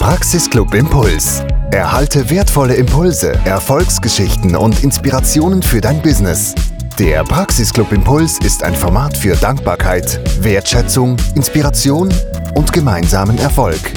Praxisclub 0.00 0.72
Impuls. 0.72 1.44
Erhalte 1.72 2.30
wertvolle 2.30 2.74
Impulse, 2.74 3.34
Erfolgsgeschichten 3.44 4.56
und 4.56 4.82
Inspirationen 4.82 5.62
für 5.62 5.82
dein 5.82 6.00
Business. 6.00 6.54
Der 6.98 7.22
Praxisclub 7.22 7.92
Impuls 7.92 8.38
ist 8.38 8.62
ein 8.62 8.74
Format 8.74 9.14
für 9.14 9.36
Dankbarkeit, 9.36 10.18
Wertschätzung, 10.42 11.18
Inspiration 11.34 12.08
und 12.54 12.72
gemeinsamen 12.72 13.36
Erfolg. 13.36 13.92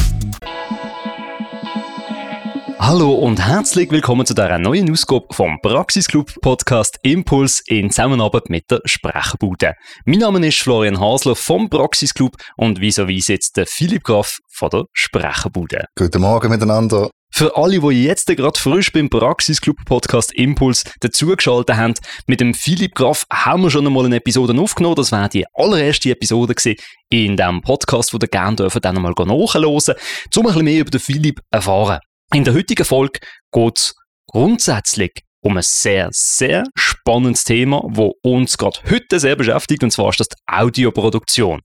Hallo 2.86 3.13
und 3.13 3.39
herzlich 3.39 3.89
willkommen 3.91 4.25
zu 4.25 4.34
dieser 4.34 4.59
neuen 4.59 4.91
Ausgabe 4.91 5.27
vom 5.31 5.57
Praxisclub 5.61 6.34
Podcast 6.41 6.99
Impuls 7.02 7.63
in 7.66 7.89
Zusammenarbeit 7.89 8.49
mit 8.49 8.70
der 8.70 8.81
Sprechbude. 8.84 9.75
Mein 10.04 10.20
Name 10.20 10.45
ist 10.45 10.59
Florian 10.59 10.99
Hasler 10.99 11.38
vom 11.38 11.70
Praxisclub 11.70 12.35
und 12.57 12.81
vis-à-vis 12.81 13.27
sitzt 13.27 13.55
der 13.55 13.67
Philipp 13.67 14.04
Graf 14.04 14.39
von 14.52 14.70
der 14.70 14.84
Sprechbude. 14.91 15.85
Guten 15.98 16.23
Morgen 16.23 16.49
miteinander. 16.49 17.09
Für 17.31 17.55
alle, 17.55 17.80
die 17.80 18.03
jetzt 18.03 18.27
gerade 18.27 18.59
frisch 18.59 18.91
beim 18.91 19.09
Praxisclub 19.09 19.77
Podcast 19.86 20.34
Impuls 20.34 20.84
dazugeschaltet 21.00 21.77
haben, 21.77 21.94
mit 22.27 22.41
dem 22.41 22.53
Philipp 22.53 22.95
Graf 22.95 23.23
haben 23.31 23.63
wir 23.63 23.72
schon 23.72 23.88
einmal 23.88 24.08
eine 24.08 24.17
Episode 24.17 24.59
aufgenommen. 24.59 24.97
Das 24.97 25.13
war 25.13 25.30
die 25.30 25.45
allererste 25.53 26.09
Episode 26.09 26.53
gewesen 26.53 26.75
in 27.09 27.38
diesem 27.38 27.61
Podcast, 27.61 28.13
wo 28.13 28.17
ihr 28.22 28.27
gerne 28.27 28.58
dürfen 28.58 28.81
dann 28.81 28.97
einmal 28.97 29.13
nachhören, 29.17 29.63
um 29.63 29.77
ein 29.77 30.44
bisschen 30.44 30.63
mehr 30.66 30.81
über 30.81 30.91
den 30.91 31.00
Philipp 31.00 31.39
erfahren. 31.50 32.02
In 32.34 32.44
der 32.44 32.55
heutigen 32.55 32.84
Folge 32.84 33.20
geht 33.52 33.78
es 33.78 33.96
grundsätzlich 34.26 35.12
um 35.42 35.55
ein 35.55 35.64
sehr, 35.64 36.10
sehr 36.12 36.64
spannendes 36.73 37.44
Thema, 37.44 37.84
wo 37.86 38.16
uns 38.23 38.58
gerade 38.58 38.80
heute 38.90 39.20
sehr 39.20 39.36
beschäftigt, 39.36 39.84
und 39.84 39.92
zwar 39.92 40.09
ist 40.09 40.20
das 40.20 40.30
die 40.30 40.38
Audioproduktion. 40.48 41.62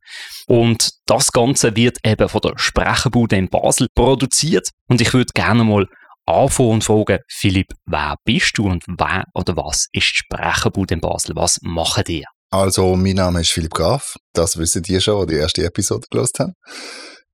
Und 0.47 0.91
das 1.07 1.33
Ganze 1.33 1.75
wird 1.75 1.97
eben 2.05 2.29
von 2.29 2.43
der 2.43 2.59
Sprecherbude 2.59 3.37
in 3.37 3.49
Basel 3.49 3.89
produziert. 3.95 4.69
Und 4.89 5.01
ich 5.01 5.15
würde 5.15 5.33
gerne 5.33 5.65
mal 5.65 5.87
anfangen 6.27 6.73
und 6.73 6.85
fragen, 6.85 7.21
Philipp, 7.29 7.69
wer 7.87 8.16
bist 8.27 8.59
du 8.59 8.66
und 8.66 8.85
wer 8.87 9.25
oder 9.32 9.57
was 9.57 9.87
ist 9.93 10.10
die 10.10 10.16
Sprecherbude 10.16 10.93
in 10.93 11.01
Basel? 11.01 11.35
Was 11.35 11.60
machen 11.63 12.05
die? 12.07 12.27
Also, 12.51 12.95
mein 12.95 13.16
Name 13.16 13.41
ist 13.41 13.51
Philipp 13.53 13.73
Graf. 13.73 14.16
Das 14.35 14.59
wissen 14.59 14.82
die 14.82 15.01
schon, 15.01 15.27
die 15.29 15.35
die 15.35 15.41
erste 15.41 15.65
Episode 15.65 16.07
gelesen 16.10 16.32
haben. 16.41 16.55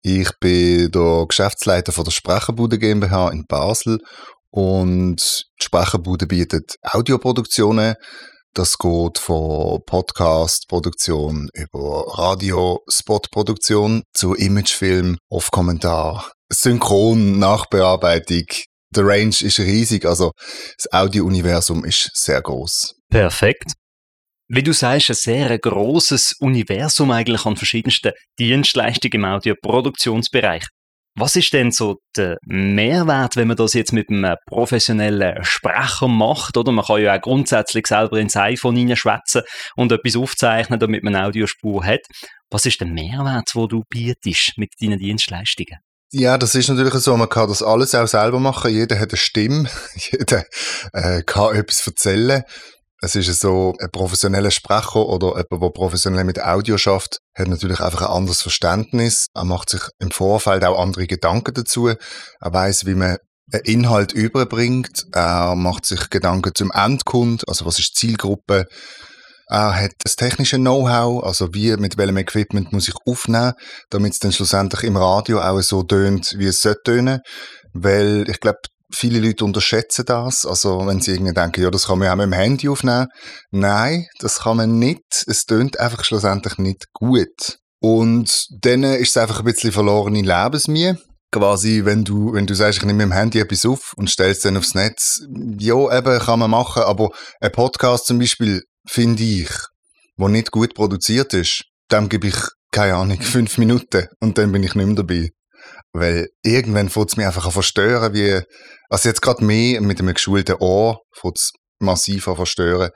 Ich 0.06 0.28
bin 0.38 0.90
der 0.90 1.24
Geschäftsleiter 1.26 1.90
von 1.90 2.04
der 2.04 2.10
Sprecherbude 2.10 2.78
GmbH 2.78 3.30
in 3.30 3.46
Basel 3.46 4.00
und 4.50 5.16
die 5.16 5.64
Sprecherbude 5.64 6.26
bietet 6.26 6.76
Audioproduktionen. 6.82 7.94
Das 8.52 8.76
geht 8.76 9.16
von 9.16 9.80
Podcast-Produktion 9.86 11.48
über 11.54 12.04
Radio-Spot-Produktion 12.18 14.02
zu 14.12 14.34
Imagefilm, 14.34 15.16
Off-Kommentar, 15.30 16.30
Synchron, 16.52 17.38
Nachbearbeitung. 17.38 18.44
Der 18.90 19.06
Range 19.06 19.34
ist 19.40 19.58
riesig, 19.58 20.04
also 20.04 20.32
das 20.76 20.92
Audio-Universum 20.92 21.82
ist 21.82 22.10
sehr 22.12 22.42
groß. 22.42 22.94
Perfekt. 23.08 23.72
Wie 24.48 24.62
du 24.62 24.72
sagst, 24.72 25.10
ein 25.10 25.14
sehr 25.14 25.58
großes 25.58 26.36
Universum 26.40 27.10
eigentlich 27.10 27.46
an 27.46 27.56
verschiedensten 27.56 28.12
Dienstleistungen 28.38 29.14
im 29.14 29.24
Audioproduktionsbereich. 29.24 30.66
Was 31.16 31.36
ist 31.36 31.52
denn 31.52 31.70
so 31.70 32.00
der 32.16 32.38
Mehrwert, 32.44 33.36
wenn 33.36 33.46
man 33.46 33.56
das 33.56 33.72
jetzt 33.72 33.92
mit 33.92 34.10
einem 34.10 34.34
professionellen 34.46 35.44
Sprecher 35.44 36.08
macht? 36.08 36.56
Oder 36.56 36.72
man 36.72 36.84
kann 36.84 37.00
ja 37.00 37.16
auch 37.16 37.20
grundsätzlich 37.20 37.86
selber 37.86 38.18
ins 38.18 38.36
iPhone 38.36 38.76
hineinschwätzen 38.76 39.42
und 39.76 39.92
etwas 39.92 40.16
aufzeichnen, 40.16 40.80
damit 40.80 41.04
man 41.04 41.14
eine 41.14 41.26
Audiospur 41.26 41.84
hat. 41.84 42.00
Was 42.50 42.66
ist 42.66 42.80
der 42.80 42.88
Mehrwert, 42.88 43.48
den 43.54 43.68
du 43.68 43.82
bietest 43.88 44.58
mit 44.58 44.70
deinen 44.80 44.98
Dienstleistungen? 44.98 45.78
Ja, 46.10 46.36
das 46.36 46.54
ist 46.54 46.68
natürlich 46.68 46.94
so, 46.94 47.16
man 47.16 47.28
kann 47.28 47.48
das 47.48 47.62
alles 47.62 47.94
auch 47.94 48.06
selber 48.08 48.40
machen. 48.40 48.72
Jeder 48.72 48.98
hat 48.98 49.10
eine 49.10 49.16
Stimme, 49.16 49.70
jeder 49.94 50.44
äh, 50.92 51.22
kann 51.22 51.54
etwas 51.56 51.86
erzählen. 51.86 52.42
Es 53.00 53.14
ist 53.14 53.40
so, 53.40 53.74
ein 53.80 53.90
professioneller 53.90 54.50
Sprecher 54.50 55.06
oder 55.06 55.28
jemand, 55.28 55.62
der 55.62 55.70
professionell 55.70 56.24
mit 56.24 56.42
Audio 56.42 56.78
schafft, 56.78 57.18
hat 57.36 57.48
natürlich 57.48 57.80
einfach 57.80 58.02
ein 58.02 58.16
anderes 58.16 58.40
Verständnis. 58.40 59.26
Er 59.34 59.44
macht 59.44 59.70
sich 59.70 59.82
im 59.98 60.10
Vorfeld 60.10 60.64
auch 60.64 60.80
andere 60.80 61.06
Gedanken 61.06 61.54
dazu. 61.54 61.88
Er 61.88 61.98
weiß, 62.40 62.86
wie 62.86 62.94
man 62.94 63.18
einen 63.52 63.64
Inhalt 63.64 64.12
überbringt. 64.12 65.04
Er 65.12 65.54
macht 65.54 65.86
sich 65.86 66.08
Gedanken 66.10 66.52
zum 66.54 66.70
Endkund, 66.70 67.46
also 67.48 67.66
was 67.66 67.78
ist 67.78 67.90
die 67.90 68.06
Zielgruppe. 68.06 68.66
Er 69.48 69.74
hat 69.78 69.92
das 70.02 70.16
technische 70.16 70.56
Know-how, 70.56 71.22
also 71.22 71.52
wie, 71.52 71.76
mit 71.76 71.98
welchem 71.98 72.16
Equipment 72.16 72.72
muss 72.72 72.88
ich 72.88 72.94
aufnehmen, 73.06 73.52
damit 73.90 74.14
es 74.14 74.18
dann 74.18 74.32
schlussendlich 74.32 74.84
im 74.84 74.96
Radio 74.96 75.40
auch 75.40 75.60
so 75.60 75.82
tönt, 75.82 76.34
wie 76.38 76.46
es 76.46 76.62
sollte 76.62 76.80
tönen. 76.84 77.20
Weil 77.74 78.24
ich 78.28 78.40
glaube, 78.40 78.58
Viele 78.94 79.18
Leute 79.18 79.44
unterschätzen 79.44 80.04
das. 80.06 80.46
Also, 80.46 80.86
wenn 80.86 81.00
sie 81.00 81.12
irgendwie 81.12 81.34
denken, 81.34 81.62
ja, 81.62 81.70
das 81.70 81.88
kann 81.88 81.98
man 81.98 82.08
auch 82.08 82.16
mit 82.16 82.26
dem 82.26 82.32
Handy 82.32 82.68
aufnehmen. 82.68 83.08
Nein, 83.50 84.06
das 84.20 84.40
kann 84.40 84.56
man 84.56 84.78
nicht. 84.78 85.24
Es 85.26 85.44
tönt 85.44 85.80
einfach 85.80 86.04
schlussendlich 86.04 86.58
nicht 86.58 86.92
gut. 86.92 87.58
Und 87.80 88.46
dann 88.62 88.84
ist 88.84 89.10
es 89.10 89.16
einfach 89.16 89.40
ein 89.40 89.44
bisschen 89.44 89.72
verlorene 89.72 90.22
Lebensmühe. 90.22 90.98
Quasi, 91.32 91.84
wenn 91.84 92.04
du, 92.04 92.32
wenn 92.32 92.46
du 92.46 92.54
sagst, 92.54 92.78
ich 92.78 92.84
nehme 92.84 93.04
mit 93.04 93.12
dem 93.12 93.12
Handy 93.12 93.40
etwas 93.40 93.66
auf 93.66 93.92
und 93.96 94.08
stellst 94.08 94.38
es 94.38 94.42
dann 94.44 94.56
aufs 94.56 94.74
Netz. 94.74 95.22
Ja, 95.58 95.98
eben, 95.98 96.18
kann 96.20 96.38
man 96.38 96.50
machen. 96.50 96.84
Aber 96.84 97.10
ein 97.40 97.52
Podcast 97.52 98.06
zum 98.06 98.20
Beispiel, 98.20 98.62
finde 98.86 99.24
ich, 99.24 99.50
der 100.16 100.28
nicht 100.28 100.52
gut 100.52 100.74
produziert 100.74 101.34
ist, 101.34 101.64
dem 101.90 102.08
gebe 102.08 102.28
ich, 102.28 102.36
keine 102.70 102.94
Ahnung, 102.94 103.20
fünf 103.20 103.58
Minuten 103.58 104.06
und 104.20 104.38
dann 104.38 104.52
bin 104.52 104.62
ich 104.62 104.74
nicht 104.74 104.86
mehr 104.86 104.94
dabei. 104.94 105.30
Weil 105.94 106.28
irgendwann 106.42 106.88
fängt 106.88 107.10
es 107.10 107.16
mich 107.16 107.24
einfach 107.24 107.46
an 107.46 107.52
verstören, 107.52 108.12
wie, 108.14 108.42
also 108.90 109.08
jetzt 109.08 109.22
gerade 109.22 109.44
mehr 109.44 109.80
mit 109.80 110.00
einem 110.00 110.12
geschulten 110.12 110.56
Ohr 110.56 110.98
fängt 111.12 111.38
es 111.38 111.52
massiv 111.80 112.26
an 112.26 112.36
verstören, 112.36 112.90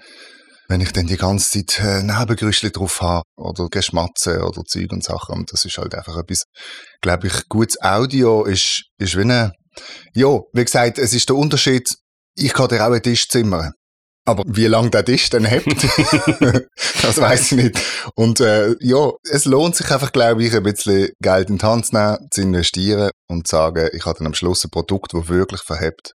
wenn 0.68 0.80
ich 0.80 0.92
dann 0.92 1.06
die 1.06 1.16
ganze 1.16 1.64
Zeit 1.64 1.80
äh, 1.80 2.02
Nebengerüchte 2.02 2.70
drauf 2.70 3.00
habe 3.00 3.22
oder 3.36 3.68
Geschmatze 3.68 4.42
oder 4.42 4.64
Zeug 4.64 4.90
und 4.90 5.04
Sachen. 5.04 5.36
Und 5.36 5.52
das 5.52 5.64
ist 5.64 5.78
halt 5.78 5.94
einfach 5.94 6.18
etwas, 6.18 6.42
glaube 7.00 7.28
ich, 7.28 7.48
gutes 7.48 7.80
Audio 7.80 8.44
ist, 8.44 8.82
ist 8.98 9.16
wie 9.16 9.22
eine, 9.22 9.52
ja, 10.14 10.40
wie 10.52 10.64
gesagt, 10.64 10.98
es 10.98 11.14
ist 11.14 11.28
der 11.28 11.36
Unterschied, 11.36 11.88
ich 12.34 12.52
kann 12.52 12.68
dir 12.68 12.84
auch 12.84 12.92
ein 12.92 13.02
Tisch 13.02 13.28
zimmern. 13.28 13.72
Aber 14.28 14.44
wie 14.46 14.66
lange 14.66 14.90
der 14.90 15.06
Tisch 15.06 15.30
dann 15.30 15.46
hebt, 15.46 15.66
das 17.02 17.18
weiß 17.18 17.52
ich 17.52 17.62
nicht. 17.62 17.80
Und 18.14 18.40
äh, 18.40 18.74
ja, 18.80 19.10
es 19.30 19.46
lohnt 19.46 19.74
sich 19.74 19.90
einfach, 19.90 20.12
glaube 20.12 20.44
ich, 20.44 20.54
ein 20.54 20.62
bisschen 20.62 21.08
Geld 21.22 21.48
in 21.48 21.56
die 21.56 21.64
Hand 21.64 21.86
zu 21.86 21.96
nehmen, 21.96 22.18
zu 22.30 22.42
investieren 22.42 23.10
und 23.26 23.46
zu 23.46 23.56
sagen, 23.56 23.88
ich 23.94 24.04
habe 24.04 24.18
dann 24.18 24.26
am 24.26 24.34
Schluss 24.34 24.64
ein 24.64 24.70
Produkt, 24.70 25.14
das 25.14 25.28
wirklich 25.28 25.62
verhebt. 25.62 26.12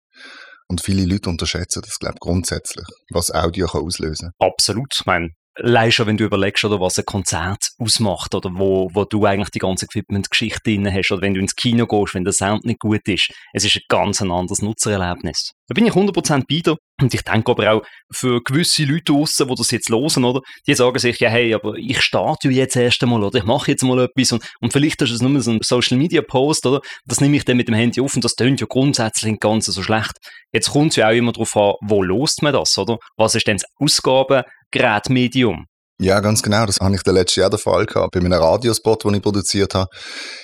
Und 0.67 0.81
viele 0.81 1.05
Leute 1.05 1.27
unterschätzen 1.29 1.81
das, 1.83 1.97
glaube 1.97 2.15
ich, 2.17 2.19
grundsätzlich, 2.19 2.85
was 3.09 3.31
Audio 3.31 3.65
kann 3.65 3.81
auslösen 3.81 4.29
kann. 4.37 4.49
Absolut. 4.51 4.93
Ich 4.93 5.05
meine, 5.07 5.29
Leider 5.55 5.91
schon, 5.91 6.07
wenn 6.07 6.17
du 6.17 6.23
überlegst, 6.23 6.65
oder 6.65 6.79
was 6.79 6.97
ein 6.97 7.05
Konzert 7.05 7.69
ausmacht, 7.77 8.33
oder 8.33 8.49
wo, 8.55 8.89
wo 8.93 9.05
du 9.05 9.23
eigentlich 9.25 9.51
die 9.51 9.59
ganze 9.59 9.85
Equipment-Geschichte 9.85 10.61
drin 10.63 10.91
hast, 10.91 11.11
oder 11.11 11.21
wenn 11.21 11.35
du 11.35 11.39
ins 11.39 11.55
Kino 11.55 11.85
gehst, 11.85 12.15
wenn 12.15 12.23
der 12.23 12.33
Sound 12.33 12.65
nicht 12.65 12.79
gut 12.79 13.07
ist. 13.07 13.29
Es 13.53 13.63
ist 13.63 13.75
ein 13.75 13.83
ganz 13.87 14.19
anderes 14.21 14.63
Nutzererlebnis. 14.63 15.51
Da 15.67 15.73
bin 15.73 15.85
ich 15.85 15.93
100% 15.93 16.43
bei 16.49 16.59
dir. 16.59 16.75
Und 17.01 17.13
ich 17.13 17.21
denke 17.21 17.51
aber 17.51 17.71
auch 17.71 17.81
für 18.13 18.41
gewisse 18.43 18.83
Leute 18.83 19.13
draussen, 19.13 19.47
die 19.47 19.55
das 19.55 19.71
jetzt 19.71 19.89
hören, 19.89 20.23
oder? 20.25 20.41
Die 20.67 20.75
sagen 20.75 20.99
sich, 20.99 21.19
ja, 21.19 21.29
hey, 21.29 21.53
aber 21.53 21.75
ich 21.75 22.01
starte 22.01 22.49
jetzt 22.49 22.75
erst 22.75 23.01
einmal, 23.03 23.23
oder? 23.23 23.39
Ich 23.39 23.45
mache 23.45 23.71
jetzt 23.71 23.83
mal 23.83 23.99
etwas 23.99 24.31
und, 24.33 24.43
und 24.61 24.73
vielleicht 24.73 25.01
ist 25.01 25.11
es 25.11 25.21
nur 25.21 25.41
so 25.41 25.51
ein 25.51 25.59
Social 25.61 25.97
Media 25.97 26.21
Post, 26.21 26.65
oder? 26.65 26.81
Das 27.05 27.21
nehme 27.21 27.37
ich 27.37 27.45
dann 27.45 27.57
mit 27.57 27.67
dem 27.67 27.75
Handy 27.75 28.01
auf 28.01 28.15
und 28.15 28.23
das 28.23 28.35
tönt 28.35 28.61
ja 28.61 28.67
grundsätzlich 28.69 29.31
nicht 29.31 29.41
ganz 29.41 29.65
so 29.65 29.81
schlecht. 29.81 30.13
Jetzt 30.51 30.69
kommt 30.69 30.91
es 30.91 30.97
ja 30.97 31.07
auch 31.09 31.13
immer 31.13 31.31
darauf 31.31 31.55
an, 31.57 31.73
wo 31.81 32.03
lost 32.03 32.43
man 32.43 32.53
das, 32.53 32.77
oder? 32.77 32.97
Was 33.17 33.35
ist 33.35 33.47
denn 33.47 33.57
das 33.57 33.65
Ausgabengerätmedium? 33.79 35.65
Ja, 36.03 36.19
ganz 36.19 36.43
genau. 36.43 36.65
Das 36.65 36.81
habe 36.81 36.95
ich 36.95 37.03
der 37.03 37.13
letzte 37.13 37.39
Jahr 37.39 37.49
der 37.49 37.59
Fall 37.59 37.85
gehabt. 37.85 38.11
Bei 38.11 38.19
meinem 38.19 38.41
Radiospot, 38.41 39.05
den 39.05 39.13
ich 39.13 39.21
produziert 39.21 39.73
habe. 39.73 39.89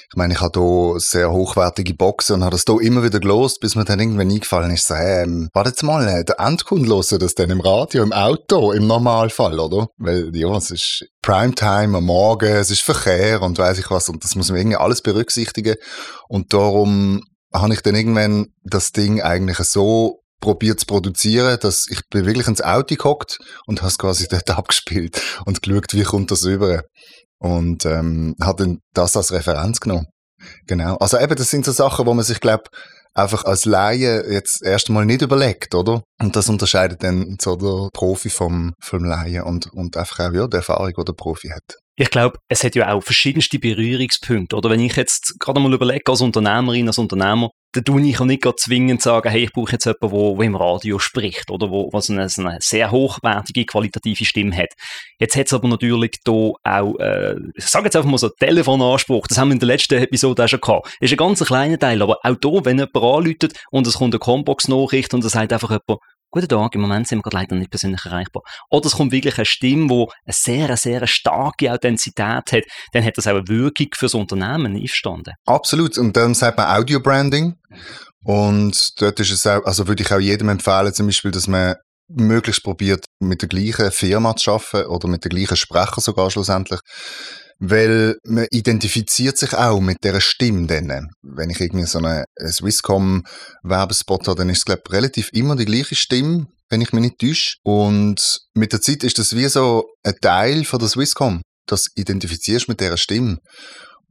Ich 0.10 0.16
meine, 0.16 0.34
ich 0.34 0.40
habe 0.40 0.58
hier 0.58 1.00
sehr 1.02 1.34
hochwertige 1.34 1.94
Boxen 1.96 2.36
und 2.36 2.44
habe 2.46 2.56
das 2.56 2.64
hier 2.66 2.80
immer 2.80 3.04
wieder 3.04 3.20
gelost, 3.20 3.60
bis 3.60 3.76
mir 3.76 3.84
dann 3.84 4.00
irgendwann 4.00 4.32
eingefallen 4.32 4.72
ist, 4.72 4.88
so, 4.88 4.94
ähm, 4.94 5.50
warte 5.54 5.72
jetzt 5.72 5.84
mal, 5.84 6.08
äh, 6.08 6.24
der 6.24 6.40
Endkunde 6.40 6.88
hört 6.90 7.22
das 7.22 7.36
dann 7.36 7.50
im 7.50 7.60
Radio, 7.60 8.04
im 8.04 8.14
Auto, 8.14 8.72
im 8.72 8.88
Normalfall, 8.88 9.60
oder? 9.60 9.90
Weil, 9.98 10.34
ja, 10.34 10.56
es 10.56 10.72
ist 10.72 11.06
Primetime 11.22 11.98
am 11.98 12.06
Morgen, 12.06 12.56
es 12.56 12.72
ist 12.72 12.82
Verkehr 12.82 13.42
und 13.42 13.58
weiß 13.58 13.80
ich 13.80 13.92
was 13.92 14.08
und 14.08 14.24
das 14.24 14.36
muss 14.36 14.50
man 14.50 14.60
irgendwie 14.60 14.78
alles 14.78 15.02
berücksichtigen. 15.02 15.76
Und 16.30 16.54
darum 16.54 17.22
habe 17.54 17.74
ich 17.74 17.82
dann 17.82 17.96
irgendwann 17.96 18.54
das 18.64 18.94
Ding 18.94 19.22
eigentlich 19.22 19.58
so 19.58 20.22
probiert 20.40 20.80
zu 20.80 20.86
produzieren, 20.86 21.58
dass 21.62 21.88
ich 21.90 22.02
bin 22.10 22.26
wirklich 22.26 22.48
ins 22.48 22.62
Auto 22.62 22.96
gehockt 22.96 23.40
und 23.66 23.82
habe 23.82 23.90
es 23.90 23.98
quasi 23.98 24.28
dort 24.30 24.50
abgespielt 24.50 25.22
und 25.46 25.62
geschaut, 25.62 25.94
wie 25.94 26.04
kommt 26.04 26.32
das 26.32 26.46
rüber. 26.46 26.84
Und 27.40 27.86
ähm, 27.86 28.36
habe 28.42 28.64
dann 28.64 28.80
das 28.94 29.16
als 29.16 29.32
Referenz 29.32 29.80
genommen. 29.80 30.08
Genau. 30.68 30.96
Also 30.98 31.18
eben, 31.20 31.36
das 31.36 31.50
sind 31.50 31.66
so 31.66 31.72
Sachen, 31.72 32.06
wo 32.06 32.14
man 32.14 32.26
sich, 32.26 32.40
glaube 32.42 32.66
einfach 33.14 33.46
als 33.46 33.66
Laie 33.66 34.24
jetzt 34.32 34.64
erstmal 34.64 35.06
nicht 35.06 35.22
überlegt, 35.22 35.76
oder? 35.76 36.04
Und 36.22 36.36
das 36.36 36.50
unterscheidet 36.50 37.04
dann 37.04 37.38
so 37.42 37.56
der 37.56 37.90
Profi 37.94 38.30
vom, 38.30 38.74
vom 38.82 39.04
Laien 39.04 39.44
und, 39.44 39.72
und 39.74 39.98
einfach 39.98 40.20
auch 40.20 40.34
ja, 40.34 40.48
die 40.48 40.58
Erfahrung, 40.58 40.94
die 40.98 41.06
der 41.06 41.14
Profi 41.14 41.50
hat. 41.50 41.76
Ich 41.96 42.10
glaube, 42.10 42.38
es 42.48 42.64
hat 42.64 42.76
ja 42.76 42.94
auch 42.94 43.04
verschiedenste 43.04 43.60
Berührungspunkte. 43.60 44.56
Oder 44.56 44.70
wenn 44.70 44.80
ich 44.80 44.96
jetzt 44.96 45.36
gerade 45.40 45.60
mal 45.60 45.74
überlege, 45.74 46.10
als 46.10 46.22
Unternehmerin, 46.22 46.88
als 46.88 46.98
Unternehmer, 46.98 47.50
tue 47.72 48.02
ich 48.02 48.20
auch 48.20 48.26
nicht 48.26 48.44
zwingend 48.60 49.02
sagen, 49.02 49.30
hey, 49.30 49.44
ich 49.44 49.54
brauche 49.54 49.74
jetzt 49.74 49.86
jemanden, 49.86 50.10
der, 50.10 50.36
der 50.36 50.46
im 50.46 50.56
Radio 50.56 51.00
spricht 51.00 51.52
oder 51.52 51.70
wo, 51.70 51.90
was 51.92 52.10
eine, 52.10 52.28
eine, 52.38 52.58
sehr 52.60 52.92
hochwertige, 52.92 53.66
qualitative 53.66 54.26
Stimme 54.26 54.56
hat. 54.56 54.70
Jetzt 55.20 55.36
hat 55.36 55.48
es 55.48 55.54
aber 55.54 55.68
natürlich 55.68 56.18
da 56.24 56.32
auch, 56.32 56.96
äh, 57.00 57.36
ich 57.56 57.66
sage 57.66 57.86
jetzt 57.86 57.96
einfach 57.96 58.10
mal 58.10 58.18
so, 58.18 58.30
Telefonanspruch, 58.30 59.28
das 59.28 59.38
haben 59.38 59.50
wir 59.50 59.54
in 59.54 59.60
der 59.60 59.68
letzten 59.68 60.02
Episode 60.02 60.44
auch 60.44 60.48
schon 60.48 60.62
gehabt. 60.62 60.98
Ist 61.00 61.12
ein 61.14 61.18
ganz 61.18 61.44
kleiner 61.44 61.78
Teil, 61.78 62.02
aber 62.02 62.18
auch 62.24 62.36
da, 62.36 62.66
wenn 62.66 62.80
jemand 62.80 62.96
anruft 62.96 63.48
und 63.72 63.88
es 63.88 63.96
kommt 63.96 64.14
eine 64.14 64.20
Combox-Nachricht 64.20 65.14
und 65.14 65.24
es 65.24 65.34
sagt 65.34 65.54
einfach 65.54 65.70
jemand, 65.70 66.00
Guten 66.32 66.48
Tag, 66.48 66.76
im 66.76 66.82
Moment 66.82 67.08
sind 67.08 67.18
wir 67.18 67.24
gerade 67.24 67.38
leider 67.38 67.56
nicht 67.56 67.72
persönlich 67.72 68.06
erreichbar. 68.06 68.44
Oder 68.70 68.86
es 68.86 68.94
kommt 68.94 69.12
wirklich 69.12 69.38
eine 69.38 69.46
Stimme, 69.46 69.88
die 69.88 70.06
eine 70.26 70.34
sehr, 70.34 70.78
sehr 70.78 71.08
starke 71.08 71.72
Authentizität 71.74 72.52
hat, 72.52 72.64
dann 72.94 73.04
hat 73.04 73.18
das 73.18 73.26
auch 73.26 73.32
eine 73.32 73.48
Wirkung 73.48 73.88
für 73.96 74.06
das 74.06 74.14
Unternehmen 74.14 74.76
einverstanden. 74.76 75.34
Absolut. 75.48 75.98
Und 75.98 76.16
dann 76.16 76.36
sagt 76.36 76.58
man 76.58 76.68
Audio 76.68 77.00
Branding. 77.00 77.56
Und 78.24 79.02
dort 79.02 79.20
ist 79.20 79.32
es 79.32 79.48
auch, 79.48 79.66
also 79.66 79.88
würde 79.88 80.04
ich 80.04 80.14
auch 80.14 80.20
jedem 80.20 80.50
empfehlen, 80.50 80.94
zum 80.94 81.08
Beispiel, 81.08 81.32
dass 81.32 81.48
man 81.48 81.76
möglichst 82.10 82.64
probiert, 82.64 83.06
mit 83.20 83.42
der 83.42 83.50
gleichen 83.50 83.92
Firma 83.92 84.36
zu 84.36 84.52
arbeiten 84.52 84.88
oder 84.88 85.08
mit 85.08 85.24
der 85.24 85.30
gleichen 85.30 85.58
Sprecher 85.58 86.00
sogar 86.00 86.30
schlussendlich. 86.30 86.80
Weil 87.60 88.16
man 88.24 88.48
identifiziert 88.52 89.38
sich 89.38 89.54
auch 89.54 89.82
mit 89.82 89.98
dieser 90.04 90.22
Stimme 90.22 90.68
dann. 90.68 91.10
Wenn 91.22 91.50
ich 91.50 91.60
irgendwie 91.60 91.86
so 91.86 92.00
einen 92.00 92.24
Swisscom-Werbespot 92.48 94.28
habe, 94.28 94.38
dann 94.38 94.50
ist 94.50 94.60
es, 94.60 94.66
glaube 94.66 94.82
ich, 94.86 94.94
relativ 94.94 95.30
immer 95.34 95.58
die 95.58 95.66
gleiche 95.66 95.96
Stimme, 95.96 96.48
wenn 96.70 96.82
ich 96.82 96.94
mich 96.94 97.02
nicht 97.02 97.20
täusche. 97.20 97.56
Und 97.64 98.40
mit 98.54 98.72
der 98.72 98.82
Zeit 98.82 99.04
ist 99.04 99.20
das 99.20 99.36
wie 99.36 99.48
so 99.48 99.84
ein 100.04 100.16
Teil 100.22 100.64
von 100.64 100.80
der 100.80 100.88
Swisscom. 100.88 101.42
Das 101.68 101.88
identifizierst 101.96 102.70
mit 102.70 102.80
dieser 102.80 102.98
Stimme. 102.98 103.38